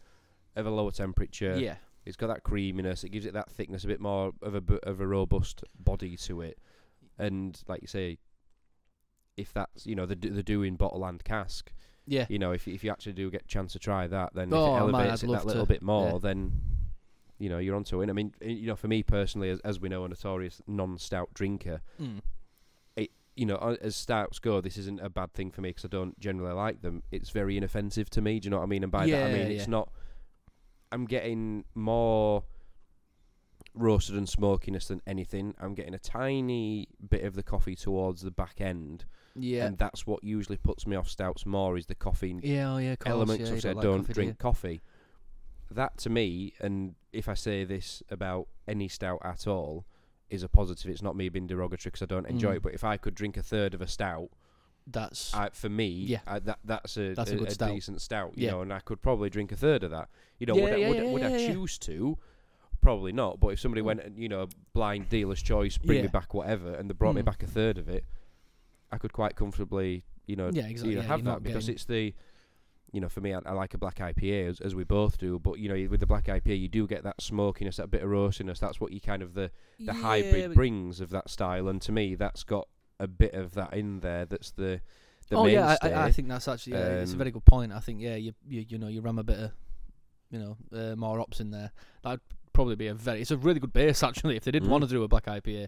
[0.56, 1.58] of a lower temperature.
[1.58, 1.76] yeah,
[2.06, 3.04] It's got that creaminess.
[3.06, 6.42] It gives it that thickness, a bit more of a of a robust body to
[6.42, 6.58] it.
[7.18, 8.18] And like you say,
[9.38, 11.72] if that's you know the the doing bottle and cask,
[12.06, 14.54] yeah, you know if if you actually do get a chance to try that, then
[14.54, 16.18] Oh, if it elevates I'd it that little to, bit more, yeah.
[16.22, 16.52] then
[17.40, 18.10] you know you're onto it.
[18.10, 21.82] I mean, you know, for me personally, as as we know, a notorious non-stout drinker,
[22.00, 22.20] Mm.
[23.36, 25.88] You know, uh, as stouts go, this isn't a bad thing for me because I
[25.88, 27.04] don't generally like them.
[27.12, 28.40] It's very inoffensive to me.
[28.40, 28.84] Do you know what I mean?
[28.84, 29.90] And by that I Yeah, mean it's not.
[30.92, 32.44] I'm getting more
[33.74, 35.56] roasted and smokiness than anything.
[35.60, 39.06] I'm getting a tiny bit of the coffee towards the back end,
[39.36, 39.66] Yeah.
[39.68, 42.96] and that's what usually puts me off stouts more is the coffee yeah, oh yeah,
[42.98, 43.40] course, elements.
[43.42, 44.36] yeah, Obviously, I like don't coffee, drink you?
[44.36, 44.82] coffee.
[45.70, 49.86] That to me, and if I say this about any stout at all,
[50.32, 50.90] is a positive.
[50.90, 52.58] It's not me being derogatory because I don't enjoy Mm.
[52.58, 52.62] it.
[52.64, 54.30] But if I could drink a third of a stout,
[54.88, 56.22] That's I, for me, Yeah.
[56.26, 57.70] I, that that's a, That's a good stout.
[57.72, 58.36] decent stout.
[58.36, 58.52] You Yeah.
[58.52, 60.10] know, and I could probably drink a third of that.
[60.40, 62.18] You know, Yeah, would, I, yeah, would, I, would yeah, I choose to?
[62.82, 63.40] Probably not.
[63.40, 63.86] But if somebody Mm.
[63.86, 67.22] went, and, you know, blind dealer's choice, bring me back whatever, and they brought me
[67.22, 67.26] Mm.
[67.26, 68.06] back a third of it,
[68.92, 70.96] I could quite comfortably, you know, yeah, exactly.
[70.96, 72.16] you know, have that because getting- it's the,
[72.92, 75.40] you know, for me, I, I like a black IPA as, as we both do.
[75.40, 78.10] But you know, with the black IPA, you do get that smokiness, that bit of
[78.10, 78.60] roastiness.
[78.60, 81.68] That's what you kind of the the Yeah, hybrid brings of that style.
[81.68, 82.68] And to me, that's got
[83.00, 84.26] a bit of that in there.
[84.26, 84.82] That's the
[85.30, 85.94] the oh yeah, mainstay.
[85.94, 87.72] I, I, I think that's actually yeah, it's a Um, very good point.
[87.72, 89.52] I think yeah, you you, you know you ram a bit of
[90.30, 91.72] you know uh, more hops in there.
[92.04, 92.20] That'd
[92.54, 93.22] probably be a very.
[93.22, 94.36] It's a really good base actually.
[94.36, 94.68] If they did Mm.
[94.68, 95.68] want to do a black IPA,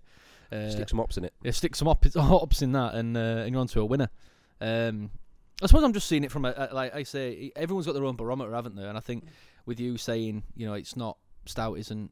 [0.51, 1.33] uh, Stick some hops in it.
[1.43, 4.09] yeah, stick some hops, hops in that, and uh, and you're onto a winner.
[4.59, 5.09] Um,
[5.63, 8.05] I suppose I'm just seeing it from a, a like I say, everyone's got their
[8.05, 8.83] own barometer, haven't they?
[8.83, 9.25] And I think
[9.65, 12.11] with you saying, you know, it's not stout, isn't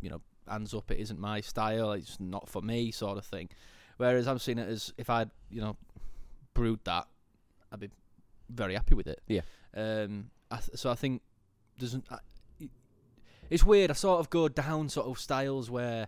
[0.00, 3.48] you know, hands up, it isn't my style, it's not for me, sort of thing.
[3.96, 5.76] Whereas I'm seeing it as if I'd you know
[6.54, 7.06] brewed that,
[7.72, 7.90] I'd be
[8.48, 9.20] very happy with it.
[9.26, 9.42] Yeah.
[9.74, 10.30] Um.
[10.50, 11.20] I th- so I think
[11.78, 12.06] doesn't.
[12.10, 12.18] I,
[13.50, 13.90] it's weird.
[13.90, 16.06] I sort of go down sort of styles where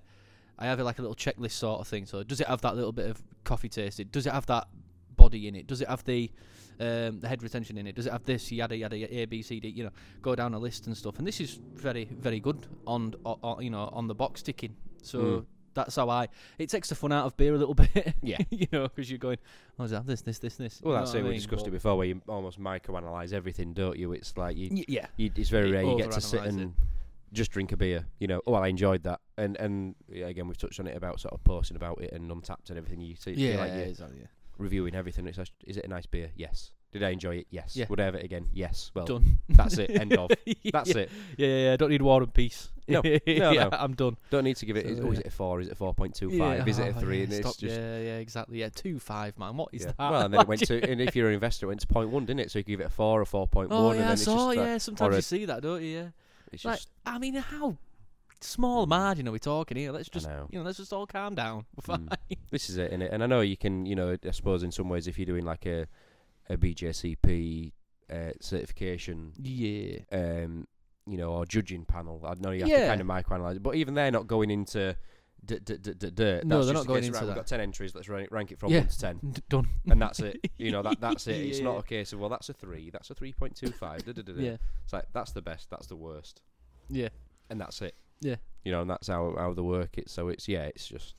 [0.59, 2.07] I have like a little checklist sort of thing.
[2.07, 4.13] So does it have that little bit of coffee tasted?
[4.13, 4.69] Does it have that
[5.17, 5.67] body in it?
[5.67, 6.31] Does it have the
[6.81, 7.95] um, the head retention in it?
[7.95, 9.69] Does it have this yada yada yada, A B C D?
[9.69, 9.91] You know,
[10.23, 11.19] go down a list and stuff.
[11.19, 14.75] And this is very very good on, on you know on the box ticking.
[15.03, 15.19] So.
[15.19, 15.47] Mm.
[15.73, 16.27] That's how I.
[16.59, 18.15] It takes the fun out of beer a little bit.
[18.25, 18.39] Yeah.
[18.51, 19.39] you know, because you're going,
[19.79, 20.81] oh, does it have this, this, this, this?
[20.83, 21.23] Well, You that's it.
[21.25, 24.11] We discussed it before, where you almost microanalyze everything, don't you?
[24.13, 25.07] It's like you, Y- yeah.
[25.17, 26.69] you it's very You rare you get to sit and it.
[27.33, 28.05] just drink a beer.
[28.19, 30.97] You know, oh, well, I enjoyed that, and and yeah, again, we've touched on it
[30.97, 33.01] about sort of posting about it and Untappd and everything.
[33.01, 34.19] You see, Yeah, like you're exactly.
[34.23, 34.27] Yeah.
[34.61, 35.27] Reviewing everything.
[35.27, 36.31] It's just, is it a nice beer?
[36.37, 36.71] Yes.
[36.93, 37.47] Did I enjoy it?
[37.51, 37.77] Yes.
[37.77, 37.87] Yeah.
[37.89, 38.49] Would I have it again?
[38.53, 38.91] Yes.
[38.95, 39.39] Well, Done.
[39.49, 39.91] that's it.
[39.91, 40.31] End of.
[40.73, 41.03] That's yeah.
[41.03, 41.11] it.
[41.37, 41.77] Yeah, yeah, yeah.
[41.77, 42.69] Don't need war and peace.
[42.89, 43.69] No, no, yeah, no.
[43.73, 44.17] I'm done.
[44.31, 44.87] Don't need to give it.
[44.87, 45.61] So, is, oh, is it a four?
[45.61, 46.67] Is it a four point two five?
[46.67, 47.19] Is it a oh, three?
[47.19, 48.59] yeah, and it's just yeah, yeah, exactly.
[48.59, 49.57] Yeah, two five, man.
[49.57, 49.95] What is that?
[49.99, 52.11] Well, and then it went to, and if you're an investor, it went to point
[52.11, 52.51] one, didn't it?
[52.51, 53.81] So you could give it a four or four point one.
[53.81, 54.35] Oh, and yeah, then I it's saw.
[54.35, 55.89] just that- Yeah, sometimes or you see that, don't you?
[55.89, 56.09] Yeah.
[56.53, 57.77] it's Like, just I mean, how
[58.41, 59.93] small margin are we talking here?
[59.93, 60.49] Let's just, know.
[60.51, 61.67] you know, let's just all calm down.
[61.77, 62.09] We're Mm.
[62.09, 62.19] fine.
[62.51, 63.13] this is it, innit?
[63.13, 65.45] And I know you can, you know, I suppose in some ways, if you're doing
[65.45, 65.87] like a
[66.49, 67.73] a BJCP
[68.13, 69.99] uh, certification, Yeah.
[70.11, 70.67] um,
[71.07, 73.75] you know, or judging panel, I know you have to kind of microanalyze it, but
[73.77, 74.97] even they're not going into.
[75.43, 76.45] D- d- d- d- dirt.
[76.45, 77.27] No, That's they're just not going into right, that.
[77.29, 77.95] We've got ten entries.
[77.95, 78.81] Let's rank, rank it from Yeah.
[78.81, 79.69] one to ten, D- done.
[79.89, 80.51] and that's it.
[80.59, 81.37] You know that that's it.
[81.37, 84.03] It's not a case of well, that's a three, that's a three point two five.
[84.07, 84.57] Yeah.
[84.85, 86.43] It's like that's the best, that's the worst,
[86.91, 87.09] Yeah.
[87.49, 87.95] and that's it.
[88.21, 88.37] Yeah.
[88.65, 90.11] You know, and that's how how they work it.
[90.11, 91.15] So it's yeah, it's just.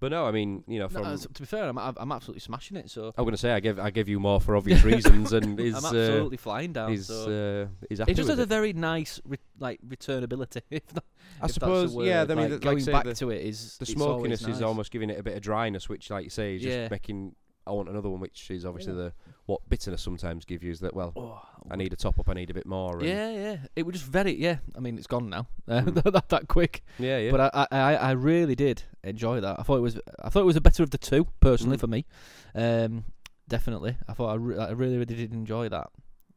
[0.00, 2.38] But no, I mean, you know, No, from uh, to be fair, I'm, I'm absolutely
[2.38, 2.88] smashing it.
[2.88, 5.74] So I'm gonna say I give I give you more for obvious reasons, and is
[5.74, 6.92] I'm uh, absolutely flying down.
[6.92, 7.68] is so.
[7.72, 10.62] uh, is it just has a very nice re- like returnability.
[10.70, 11.04] If not,
[11.42, 12.22] I if suppose, yeah.
[12.22, 14.62] I mean, like, like, going say, back the, to it is the smokiness is nice.
[14.62, 16.82] almost giving it a bit of dryness, which, like you say, is Yeah.
[16.82, 17.34] just making.
[17.68, 18.98] I want another one, which is obviously Yeah.
[19.04, 19.12] the
[19.46, 21.40] what bitterness sometimes give you is that well, Oh,
[21.70, 22.98] I need a top up, I need a bit more.
[22.98, 23.56] And Yeah, yeah.
[23.76, 24.34] It was just very.
[24.34, 25.46] Yeah, I mean, it's gone now.
[25.68, 26.12] Mm.
[26.12, 26.82] that, that quick.
[26.98, 27.30] yeah, yeah.
[27.30, 29.58] But I, I, I, I really did enjoy that.
[29.60, 30.00] I thought it was.
[30.22, 31.80] I thought it was the better of the two, personally, Mm.
[31.80, 32.06] for me.
[32.54, 33.04] Um,
[33.48, 33.96] definitely.
[34.08, 35.90] I thought I, re- I really, really did enjoy that.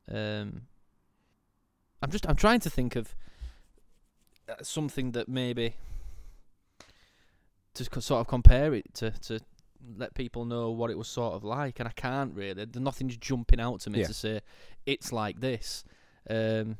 [0.09, 0.63] Um,
[2.01, 2.27] I'm just.
[2.27, 3.15] I'm trying to think of
[4.49, 5.75] uh, something that maybe
[7.73, 9.39] to co- sort of compare it to to
[9.97, 12.53] let people know what it was sort of like, and I can't really.
[12.65, 14.07] There's nothing's jumping out to me Yeah.
[14.07, 14.41] to say
[14.85, 15.83] it's like this.
[16.29, 16.77] Um,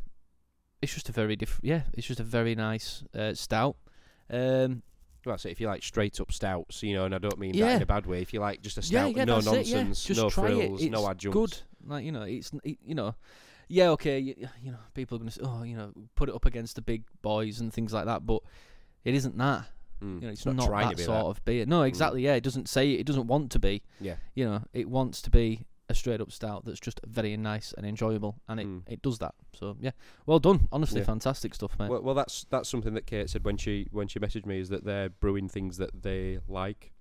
[0.81, 1.63] it's just a very different.
[1.65, 3.75] Yeah, it's just a very nice uh, stout.
[4.29, 4.83] Um,
[5.25, 7.75] Well, so if you like straight up stouts, you know, and I don't mean that
[7.75, 8.21] in a bad way.
[8.21, 9.51] If you like just a stout, yeah, no yeah.
[9.51, 10.55] nonsense, no try it.
[10.55, 11.33] frills, no adjuncts.
[11.37, 13.13] Good, like you know, it's it, you know,
[13.67, 16.45] yeah, okay, you, you know, people are gonna say, oh, you know, put it up
[16.45, 18.41] against the big boys and things like that, but
[19.03, 19.65] it isn't that.
[20.01, 20.15] Mm.
[20.21, 21.25] You know, it's, not, not, trying that to be sort that.
[21.25, 21.65] of beer.
[21.65, 22.21] No, exactly.
[22.23, 23.83] Yeah, it doesn't say it doesn't want to be.
[23.99, 24.15] Yeah.
[24.35, 27.85] You know, it wants to be a straight up stout that's just very nice and
[27.85, 28.81] enjoyable, and it, Mm.
[28.87, 29.35] it does that.
[29.53, 29.91] So yeah,
[30.25, 30.67] well done.
[30.71, 31.05] Honestly, Yeah.
[31.05, 31.89] fantastic stuff, mate.
[31.89, 34.69] Well, well, that's that's something that Kate said when she when she messaged me is
[34.69, 36.93] that they're brewing things that they like.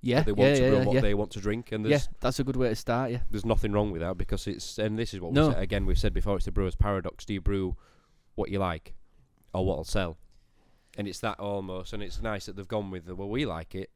[0.00, 2.38] yeah, they want yeah, to brew yeah, what they want to drink, and yeah, that's
[2.38, 3.10] a good way to start.
[3.10, 5.48] Yeah, there's nothing wrong with that because it's and this is what No.
[5.48, 6.36] we said, again we've said before.
[6.36, 7.24] It's the brewer's paradox.
[7.24, 7.76] Do you brew
[8.36, 8.94] what you like,
[9.52, 10.18] or what'll sell?
[10.96, 13.74] And it's that almost, and it's nice that they've gone with the well, we like
[13.74, 13.90] it,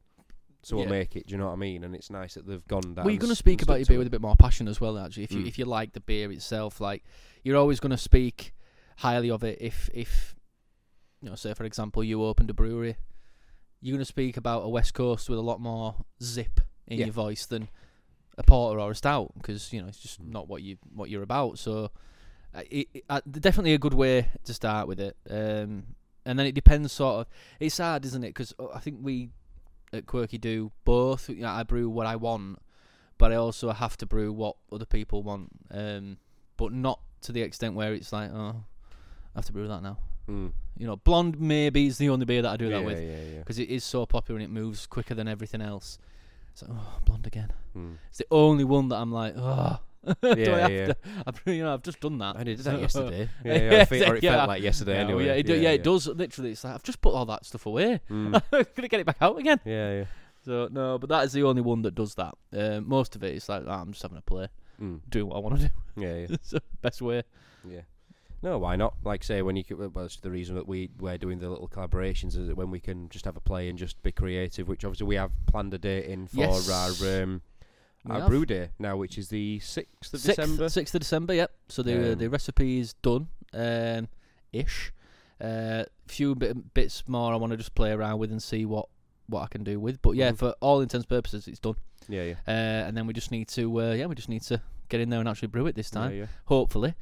[0.63, 0.91] so we'll Yeah.
[0.91, 1.27] make it.
[1.27, 1.83] Do you know what I mean?
[1.85, 3.05] And it's nice that they've gone that.
[3.05, 4.09] well, you're and going to s- speak and about stuck your to beer with a
[4.09, 4.11] it.
[4.11, 4.97] bit more passion as well.
[4.97, 5.47] Actually, if you Mm.
[5.47, 7.03] if you like the beer itself, like
[7.43, 8.53] you're always going to speak
[8.97, 10.35] highly of it if if
[11.21, 12.97] you know, say for example, you opened a brewery,
[13.81, 17.05] you're going to speak about a West Coast with a lot more zip in Yeah.
[17.05, 17.69] your voice than
[18.37, 20.31] a porter or a stout because you know it's just Mm.
[20.31, 21.59] not what you what you're about.
[21.59, 21.91] So,
[22.53, 25.15] uh, it, it, uh, definitely a good way to start with it.
[25.29, 25.95] Um,
[26.25, 27.27] and then it depends, sort of.
[27.59, 28.29] It's hard, isn't it?
[28.29, 29.29] Because I think we
[29.93, 31.29] at Quirky do both.
[31.29, 32.59] You know, I brew what I want,
[33.17, 35.49] but I also have to brew what other people want.
[35.71, 36.17] Um,
[36.57, 38.63] but not to the extent where it's like, oh,
[39.35, 39.97] I have to brew that now.
[40.29, 40.51] Mm.
[40.77, 43.33] You know, blonde maybe is the only beer that I do yeah, that with Yeah,
[43.33, 45.97] yeah, because it is so popular and it moves quicker than everything else.
[46.53, 47.51] So, oh, blonde again.
[47.75, 47.97] Mm.
[48.09, 49.79] It's the only one that I'm like, oh,
[50.21, 50.85] do I Yeah, have yeah.
[50.87, 50.95] to?
[51.27, 52.37] I've, you know, I've just done that.
[52.37, 53.29] I did that yesterday.
[53.43, 55.25] Yeah, Yeah, yeah, I think, or it felt like yesterday Yeah, anyway.
[55.25, 56.07] yeah, it, do, yeah, it does.
[56.07, 57.99] Literally, it's like I've just put all that stuff away.
[58.09, 58.41] Mm.
[58.53, 59.59] I'm gonna get it back out again.
[59.65, 60.05] yeah, yeah.
[60.45, 62.33] So no, but that is the only one that does that.
[62.53, 64.47] Um, most of it is like "Ah, I'm just having a play,
[64.81, 65.01] Mm.
[65.09, 65.73] doing what I want to do.
[66.01, 66.27] Yeah, yeah.
[66.29, 67.23] it's the best way.
[67.69, 67.81] Yeah.
[68.41, 68.93] No, why not?
[69.03, 71.67] Like say when you c- well, it's the reason that we we're doing the little
[71.67, 74.85] collaborations is that when we can just have a play and just be creative, which
[74.85, 76.69] obviously we have planned a date in for Yes.
[77.03, 77.41] our um,
[78.05, 78.29] We our have.
[78.29, 80.69] brew day now, which is the sixth of December.
[80.69, 81.33] sixth of December.
[81.33, 81.51] Yep.
[81.69, 84.07] So the the Um, recipe is done, um,
[84.53, 84.91] ish.
[85.41, 88.87] Uh, few bit, bits more I want to just play around with and see what
[89.27, 90.01] what I can do with.
[90.01, 90.37] But yeah, Mhm.
[90.37, 91.75] for all intents and purposes, it's done.
[92.07, 92.35] Yeah, yeah.
[92.47, 95.09] Uh, and then we just need to uh, yeah, we just need to get in
[95.09, 96.13] there and actually brew it this time.
[96.15, 96.95] Yeah, Hopefully,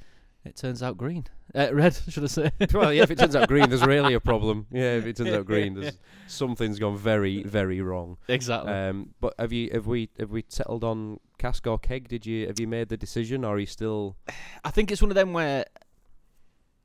[0.48, 1.26] it turns out green,
[1.56, 2.52] uh, red, should I say?
[2.74, 3.04] well, yeah.
[3.04, 4.68] If it turns out green, there's really a problem.
[4.72, 8.18] Yeah, if it turns out green, there's something's gone very, very wrong.
[8.28, 8.72] exactly.
[8.72, 12.08] Um, but have you have we have we settled on cask or keg?
[12.08, 14.16] Did you have you made the decision, or are you still?
[14.64, 15.66] I think it's one of them where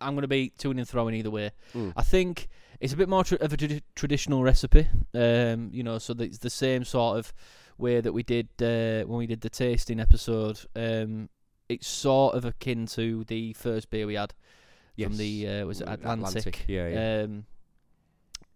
[0.00, 1.52] I'm going to be tuning and throwing either way.
[1.74, 1.92] Mm.
[1.96, 2.48] I think
[2.80, 6.38] it's a bit more tr- of a tradi- traditional recipe, um, you know, so it's
[6.38, 7.32] the same sort of
[7.78, 10.60] way that we did uh, when we did the tasting episode.
[10.74, 11.28] Um,
[11.72, 14.34] it's sort of akin to the first beer we had
[15.08, 17.22] from the uh, was it Mm, Atlantic, Yeah, yeah.
[17.22, 17.46] Um,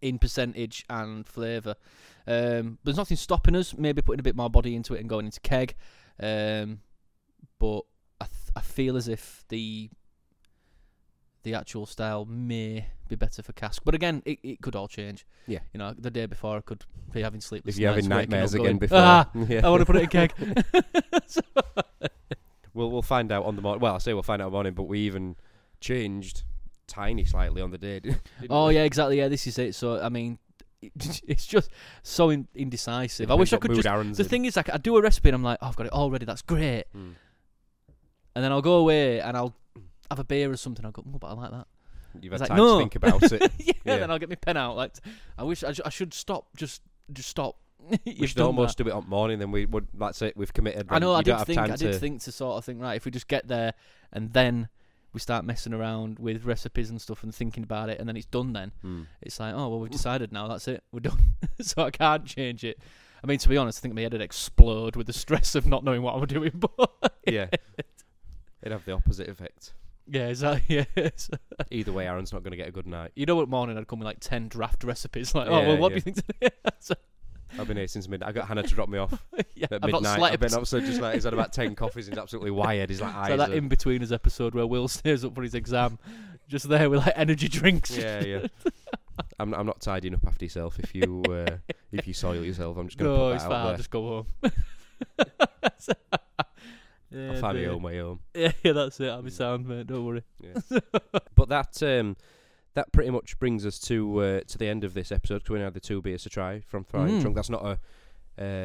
[0.02, 1.74] in percentage and flavour.
[2.26, 3.74] Um, there's nothing stopping us.
[3.76, 5.74] Maybe putting a bit more body into it and going into keg.
[6.20, 6.80] Um,
[7.58, 7.80] but
[8.20, 9.88] I th- I feel as if the
[11.44, 13.82] the actual style may be better for cask.
[13.84, 15.24] But again, it, it could all change.
[15.46, 15.60] Yeah.
[15.72, 18.54] You know, the day before I could be having sleepless if you're nights, having nightmares
[18.54, 19.64] again going, before, Ah, yeah.
[19.64, 20.32] I want to put it in keg.
[22.76, 23.80] We'll we'll find out on the morning.
[23.80, 25.36] Well, I say we'll find out on the morning, but we even
[25.80, 26.42] changed
[26.86, 28.00] tiny slightly on the day.
[28.50, 28.74] oh we?
[28.74, 29.18] yeah, exactly.
[29.18, 29.74] Yeah, this is it.
[29.74, 30.38] So I mean,
[30.82, 31.70] it's just
[32.02, 33.30] so in, indecisive.
[33.30, 33.84] I wish I could just.
[33.84, 34.28] The in.
[34.28, 36.10] thing is, like, I do a recipe and I'm like, oh, I've got it all
[36.10, 36.26] ready.
[36.26, 36.84] That's great.
[36.94, 37.14] Mm.
[38.34, 39.54] And then I'll go away and I'll
[40.10, 40.84] have a beer or something.
[40.84, 41.66] I'll go, oh, but I like that.
[42.20, 43.52] You've had It's time like, to think about it.
[43.58, 43.96] yeah, Yeah.
[43.96, 44.76] Then I'll get my pen out.
[44.76, 44.92] Like,
[45.38, 46.48] I wish I, I should stop.
[46.56, 47.56] Just, just stop.
[48.06, 48.84] we should almost that.
[48.84, 49.38] do it on morning.
[49.38, 49.88] Then we would.
[49.94, 50.36] That's it.
[50.36, 50.86] We've committed.
[50.90, 51.12] I know.
[51.12, 51.58] I don't did have think.
[51.58, 52.94] I did to, think to sort of think right.
[52.96, 53.74] If we just get there
[54.12, 54.68] and then
[55.12, 58.26] we start messing around with recipes and stuff and thinking about it, and then it's
[58.26, 58.52] done.
[58.52, 59.06] Then Mm.
[59.22, 60.46] it's like, oh well, we've decided now.
[60.48, 60.82] That's it.
[60.92, 61.36] We're done.
[61.60, 62.78] so I can't change it.
[63.24, 65.66] I mean, to be honest, I think my head would explode with the stress of
[65.66, 66.52] not knowing what I'm doing.
[66.76, 67.48] But Yeah.
[68.62, 69.72] It'd have the opposite effect.
[70.06, 70.86] yeah, exactly.
[70.96, 71.08] Yeah.
[71.70, 73.12] Either way, Aaron's not going to get a good night.
[73.16, 75.34] you know, what morning I'd come with like ten draft recipes.
[75.34, 75.98] Like, oh Yeah, well, what yeah.
[76.00, 76.52] do you think
[77.58, 78.28] I've been here since midnight.
[78.28, 79.12] I got Hannah to drop me off
[79.54, 80.18] yeah, at I've not midnight.
[80.18, 80.32] slept.
[80.34, 82.06] I've been up so just like he's had about ten coffees.
[82.06, 82.90] He's absolutely wired.
[82.90, 83.28] He's like eyes.
[83.30, 85.98] So that are- Inbetweeners episode where Will stays up for his exam,
[86.48, 87.96] just there with like energy drinks.
[87.96, 88.46] yeah, yeah.
[89.38, 90.78] I'm I'm not tidying up after yourself.
[90.78, 91.56] If you uh,
[91.92, 93.58] if you soil yourself, I'm just going to No, put it's that fine.
[93.58, 93.76] out I'll there.
[93.76, 94.26] just go home.
[97.10, 97.70] yeah, I'll find my dear.
[97.72, 98.20] own way home.
[98.34, 99.08] Yeah, yeah, that's it.
[99.08, 99.86] I'll be sound, mate.
[99.86, 100.22] Don't worry.
[100.42, 100.78] Yeah.
[101.34, 102.16] but that um,
[102.76, 105.38] that pretty much brings us to uh, to the end of this episode.
[105.38, 107.20] Because we now have the two beers to try from Flying Mm.
[107.22, 107.34] Trunk.
[107.36, 107.78] That's not a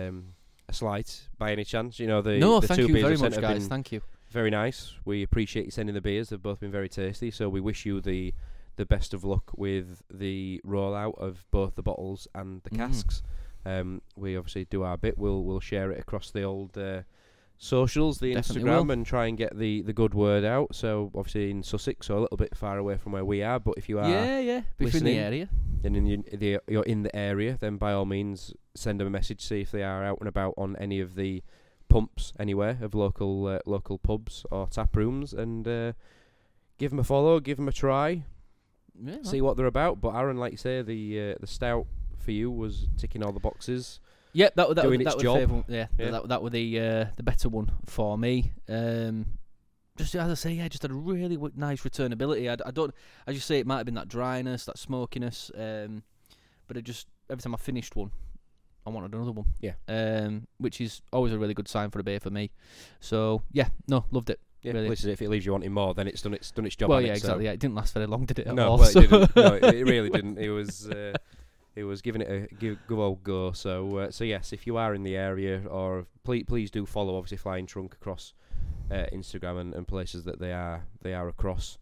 [0.10, 0.34] um,
[0.70, 2.00] a slight by any chance.
[2.00, 3.68] You know the no, the thank two you beers very much, guys.
[3.68, 4.02] Thank you.
[4.30, 4.94] very nice.
[5.04, 6.30] We appreciate you sending the beers.
[6.30, 7.32] They've both been very tasty.
[7.32, 8.34] So we wish you the
[8.78, 12.78] the best of luck with the rollout of both the bottles and the Mm.
[12.78, 13.24] casks.
[13.66, 15.18] Um, we obviously do our bit.
[15.18, 17.02] We'll we'll share it across the old uh,
[17.62, 18.92] socials, the Definitely Instagram, will.
[18.92, 20.76] and try and get the, the good word out.
[20.76, 23.60] So obviously in Sussex, so a little bit far away from where we are.
[23.60, 24.62] But if you are yeah, yeah.
[24.80, 25.16] Listening.
[25.16, 25.50] the area.
[25.84, 29.12] and in the, the, you're in the area, then by all means send them a
[29.12, 29.42] message.
[29.42, 31.44] See if they are out and about on any of the
[31.88, 35.94] pumps anywhere of local uh, local pubs or tap rooms, and uh,
[36.80, 38.24] give them a follow, give them a try,
[39.00, 40.02] Yeah, see what they're about.
[40.02, 41.86] But Aaron, like you say, the uh, the stout
[42.18, 44.00] for you was ticking all the boxes.
[44.34, 45.40] Yep, that, that, doing that its was job.
[45.40, 45.66] favourite.
[45.68, 46.12] Yeah, Yeah.
[46.12, 48.54] that that were the uh, the better one for me.
[48.70, 49.26] Um,
[49.98, 52.50] just as I say, yeah, just had a really w- nice returnability.
[52.66, 52.94] I don't,
[53.28, 56.04] as you say, it might have been that dryness, that smokiness, um,
[56.68, 58.12] but it just every time I finished one,
[58.88, 59.48] I wanted another one.
[59.60, 59.74] Yeah.
[59.90, 62.52] Um, which is always a really good sign for a beer for me.
[63.02, 64.40] So yeah, no, loved it.
[64.64, 64.90] Yeah, Really.
[64.90, 66.90] listen, if it leaves you wanting more, then it's done its done its job.
[66.90, 67.20] well, yeah, it?
[67.20, 67.46] So- exactly.
[67.46, 68.48] Yeah, it didn't last very long, did it?
[68.54, 68.78] No, all?
[68.78, 69.36] well, it So- didn't.
[69.36, 70.38] No, it, it really didn't.
[70.38, 70.88] It was.
[70.88, 71.14] Uh,
[71.76, 73.52] it was giving it a good, good old go.
[73.52, 77.16] So, uh, so yes, if you are in the area, or please, please do follow
[77.18, 78.34] obviously Flying Trunk across
[78.90, 81.78] uh, Instagram and, and places that they are they are across.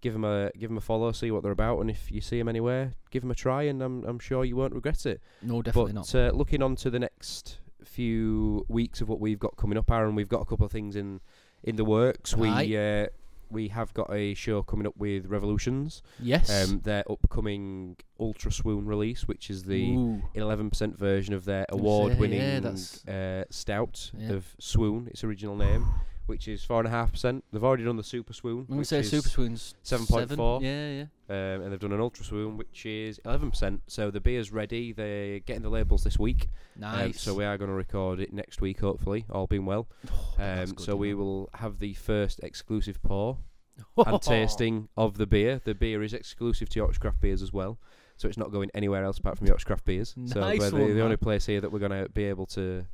[0.00, 2.38] Give them a give them a follow, see what they're about, and if you see
[2.38, 5.20] them anywhere, give them a try, and I'm I'm sure you won't regret it.
[5.42, 6.14] no, definitely but not.
[6.14, 10.14] uh, looking on to the next few weeks of what we've got coming up, Aaron,
[10.14, 11.20] we've got a couple of things in
[11.62, 12.34] in the works.
[12.34, 12.68] Right.
[12.68, 13.06] We uh,
[13.52, 16.50] we have got a show coming up with Revolutions, yes.
[16.70, 20.22] um, their upcoming Ultra Swoon release, which is the Ooh.
[20.34, 24.32] 11% version of their I was gonna say, award-winning yeah, uh, stout Yeah.
[24.32, 25.86] of Swoon, its original name,
[26.26, 27.44] which is four and a half percent.
[27.52, 30.62] They've already done the Super Swoon, I'm gonna say Super Swoon's 7.4.
[30.62, 31.54] Yeah, yeah.
[31.54, 33.80] um, and they've done an Ultra Swoon, which is 11%.
[33.86, 34.92] So the beer's ready.
[34.92, 36.48] They're getting the labels this week.
[36.76, 37.20] Um, Nice.
[37.20, 39.88] so we are going to record it next week, hopefully, all being well.
[40.38, 41.16] Oh, Um, good, so we know.
[41.16, 43.38] will have the first exclusive pour
[44.06, 45.60] and tasting of the beer.
[45.64, 47.78] The beer is exclusive to Yorkshire Craft Beers as well,
[48.16, 50.14] so it's not going anywhere else apart from Yorkshire Craft Beers.
[50.26, 52.84] so Nice we're the, the only place here that we're going to be able to,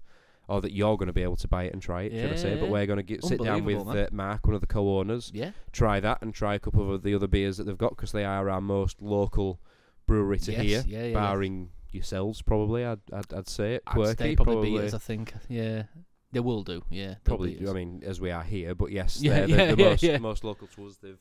[0.49, 2.37] or that you're going to be able to buy it and try it, should I
[2.37, 2.55] say?
[2.57, 2.71] But Yeah.
[2.71, 4.05] we're going to get sit down with Unbelievable, man.
[4.05, 5.51] uh, Mark, one of the co-owners, Yeah.
[5.73, 8.25] try that and try a couple of the other beers that they've got because they
[8.25, 9.61] are our most local
[10.07, 11.13] brewery to yes, here, Yeah, yeah.
[11.15, 12.85] barring yourselves probably.
[12.85, 13.83] I'd I'd, I'd say it.
[13.87, 15.35] I'd Quirky, say probably, beers, I think.
[15.49, 15.85] Yeah.
[16.33, 16.83] They will do.
[16.91, 17.07] Yeah.
[17.07, 17.55] they'll probably.
[17.55, 17.71] beat us.
[17.71, 20.03] I mean, as we are here, but yes, Yeah, they're the, yeah, the yeah, most
[20.03, 20.19] yeah.
[20.19, 20.97] most local to us.
[20.97, 21.19] They've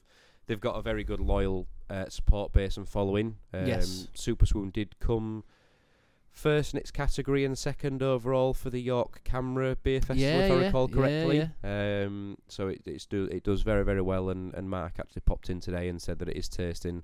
[0.47, 3.37] they've got a very good loyal uh, support base and following.
[3.53, 4.07] Um, Yes.
[4.13, 5.43] Super Swoon did come
[6.37, 10.51] first in its category and second overall for the York CAMRA Beer Festival, Yeah, if
[10.51, 11.49] I yeah, recall yeah, correctly.
[11.63, 15.49] Um, so it it's do it does very very well, and and Mark actually popped
[15.49, 17.03] in today and said that it is tasting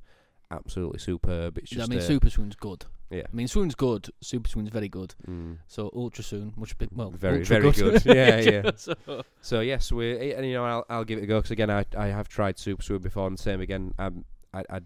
[0.51, 1.57] absolutely superb.
[1.57, 2.85] It's just I mean, uh, Super Swoon's good.
[3.09, 3.23] yeah.
[3.31, 4.09] I mean, Swoon's good.
[4.21, 5.15] Super Swoon's very good.
[5.27, 5.57] Mm.
[5.67, 8.05] So Ultra Swoon, much bit well, Very, very good.
[8.05, 8.71] Yeah, yeah.
[8.75, 8.93] so,
[9.41, 11.85] So yes, we and you know I'll I'll give it a go because again I
[11.97, 14.79] I have tried Super Swoon before and same again um I I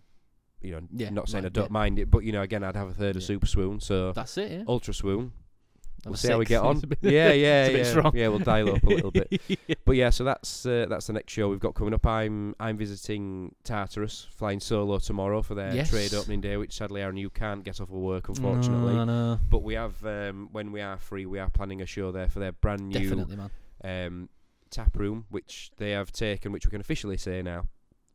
[0.62, 1.72] you know Yeah, not saying I don't yeah.
[1.72, 4.38] mind it but you know again I'd have a third of Super Swoon so that's
[4.38, 4.52] it.
[4.52, 4.64] Yeah.
[4.68, 5.32] Ultra Swoon
[6.06, 8.12] we'll see how we get on bit- yeah yeah it's a bit yeah strong.
[8.16, 9.42] yeah we'll dial up a little bit
[9.86, 12.78] but yeah so that's uh, that's the next show we've got coming up I'm I'm
[12.78, 15.90] visiting Tartarus flying solo tomorrow for their Yes.
[15.90, 19.40] trade opening day which sadly Aaron you can't get off of work unfortunately No, no,
[19.50, 22.40] but we have um, when we are free we are planning a show there for
[22.40, 23.50] their brand new definitely, man.
[23.84, 24.30] um,
[24.70, 27.64] tap room, which they have taken, which we can officially say now,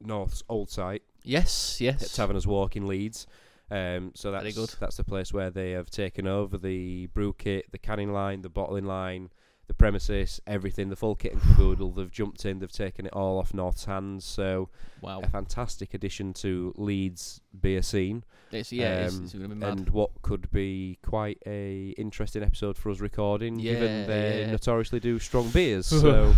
[0.07, 2.17] North's old site Yes, at yes.
[2.17, 3.27] Taverners Walk in Leeds.
[3.71, 4.75] Um, so that's Very good.
[4.81, 8.51] that's the place where they have taken over the brew kit, the canning line, the
[8.51, 9.31] bottling line,
[9.69, 11.93] the premises, everything, the full kit and caboodle.
[11.93, 14.25] They've jumped in, they've taken it all off North's hands.
[14.27, 14.69] So
[15.01, 15.21] Wow.
[15.21, 19.63] a fantastic addition to Leeds beer scene, It's, yeah, um, it's mad.
[19.79, 24.51] and what could be quite a interesting episode for us recording, given they yeah.
[24.51, 25.87] notoriously do strong beers.
[26.03, 26.35] so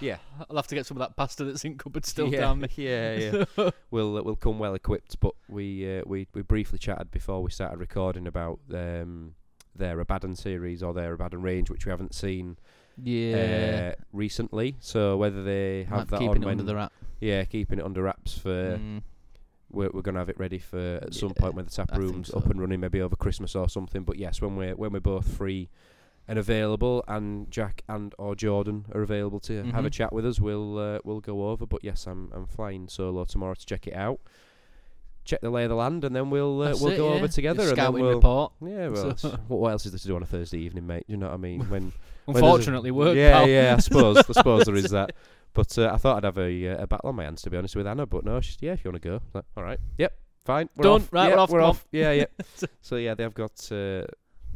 [0.00, 0.18] yeah,
[0.48, 2.68] I'll have to get some of that pasta that's in cupboard still yeah, down me.
[2.76, 3.70] Yeah, yeah.
[3.90, 5.18] we'll uh, we'll come well equipped.
[5.20, 9.34] But we uh, we we briefly chatted before we started recording about um,
[9.74, 12.56] their Abaddon series or their Abaddon range, which we haven't seen
[13.02, 13.92] yeah.
[13.92, 14.76] uh, recently.
[14.80, 16.92] So whether they have that keeping on it when under the wrap.
[17.20, 19.02] yeah, keeping it under wraps for Mm.
[19.70, 22.38] we're we're gonna have it ready for at some point when the tap room's so.
[22.38, 24.02] up and running, maybe over Christmas or something.
[24.02, 25.68] But yes, when we're when we're both free
[26.28, 29.92] and available, and Jack and or Jordan are available to have a Mhm.
[29.92, 31.66] chat with us, we'll uh, we'll go over.
[31.66, 34.20] But yes, I'm I'm flying solo tomorrow to check it out,
[35.24, 37.14] check the lay of the land, and then we'll uh, we'll it, go yeah.
[37.16, 37.62] over together.
[37.62, 38.52] Your and then we'll, report.
[38.60, 39.10] Yeah, well,
[39.48, 41.04] what, else is there to do on a Thursday evening, mate?
[41.08, 41.60] You know what I mean?
[41.70, 41.92] When
[42.26, 43.16] When a- Unfortunately, work.
[43.16, 43.48] yeah, pal.
[43.48, 45.12] yeah, I suppose I suppose there is that.
[45.54, 47.56] But uh, I thought I'd have a uh, a battle on my hands to be
[47.56, 48.72] honest with Anna, but no, she's yeah.
[48.74, 50.12] If you want to go, Like, all right, yep,
[50.44, 50.92] fine, we're Done.
[51.00, 51.08] off.
[51.12, 51.86] Right, Yep, we're off, We're off.
[51.90, 52.26] Yeah, yeah.
[52.82, 54.04] so yeah, they've got uh,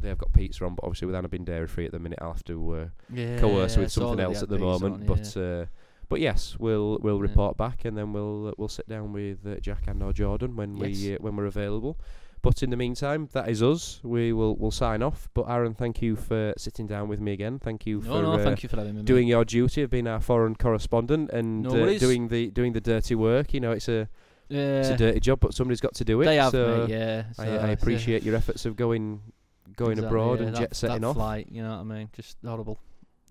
[0.03, 2.33] they've got pizza on, but obviously with Anna being dairy free at the minute, I'll
[2.33, 4.95] have to uh, Yeah, coerce I with something else at the moment.
[4.95, 5.65] on, But uh,
[6.09, 7.21] but yes, we'll we'll Yeah.
[7.23, 10.55] report back and then we'll uh, we'll sit down with uh, Jack and or Jordan
[10.55, 11.19] when we Yes.
[11.19, 11.97] uh, when we're available.
[12.43, 14.01] But in the meantime, that is us.
[14.03, 15.29] We will we'll sign off.
[15.33, 17.57] But Aaron, thank you for sitting down with me again.
[17.57, 19.03] Thank you no, for no, uh, thank you for having me.
[19.03, 22.81] doing your duty of being our foreign correspondent and No uh, doing the doing the
[22.81, 23.53] dirty work.
[23.53, 24.09] You know, it's a
[24.49, 26.25] it's a dirty job, but somebody's got to do it.
[26.25, 27.23] they have, so mate, yeah.
[27.29, 27.67] I, so, I yeah.
[27.71, 29.21] appreciate your efforts of going
[29.75, 31.15] going Exactly, abroad yeah, and that, jet setting that off.
[31.15, 32.09] flight, you know what I mean?
[32.13, 32.79] Just horrible.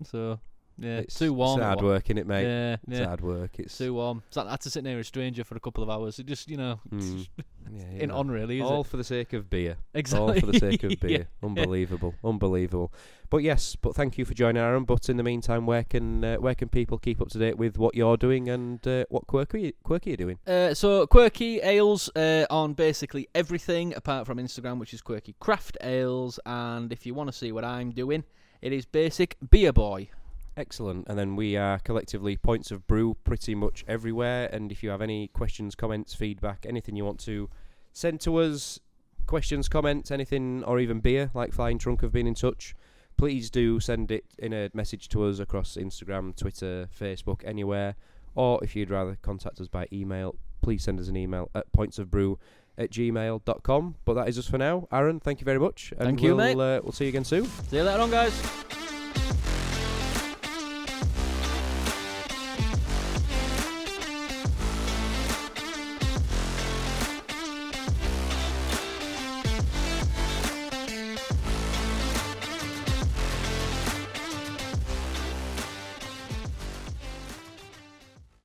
[0.03, 0.39] So
[0.77, 1.59] yeah, It's, too warm.
[1.59, 2.43] It's it hard work, innit, mate?
[2.43, 3.05] Yeah, It's yeah.
[3.07, 3.59] hard work.
[3.59, 4.23] It's Too warm.
[4.27, 6.19] It's like I had to sit near a stranger for a couple of hours.
[6.19, 7.27] It just, you know, mm,
[7.71, 8.87] yeah, you in on really, is all it?
[8.87, 9.77] for the sake of beer.
[9.93, 10.33] Exactly.
[10.33, 11.07] All for the sake of Yeah.
[11.07, 11.27] beer.
[11.41, 12.91] Unbelievable, unbelievable.
[13.29, 14.83] But yes, but thank you for joining, Aaron.
[14.83, 17.77] But in the meantime, where can uh, where can people keep up to date with
[17.77, 20.37] what you're doing and uh, what quirky quirky you're doing?
[20.45, 25.77] Uh, so quirky ales uh, on basically everything apart from Instagram, which is quirky craft
[25.81, 26.39] ales.
[26.45, 28.23] And if you want to see what I'm doing,
[28.61, 30.09] it is basic beer boy.
[30.55, 31.07] Excellent.
[31.07, 34.49] And then we are collectively Points of Brew pretty much everywhere.
[34.51, 37.49] And if you have any questions, comments, feedback, anything you want to
[37.91, 38.79] send to us,
[39.25, 42.75] questions, comments, anything, or even beer, like Flying Trunk have been in touch,
[43.17, 47.95] please do send it in a message to us across Instagram, Twitter, Facebook, anywhere.
[48.35, 52.37] Or if you'd rather contact us by email, please send us an email at pointsofbrew
[52.77, 53.95] at gmail.com.
[54.05, 54.87] But that is us for now.
[54.91, 55.91] Aaron, thank you very much.
[55.97, 56.77] And Thank you, we'll, mate.
[56.77, 57.45] Uh, we'll see you again soon.
[57.45, 58.82] See you later on, guys.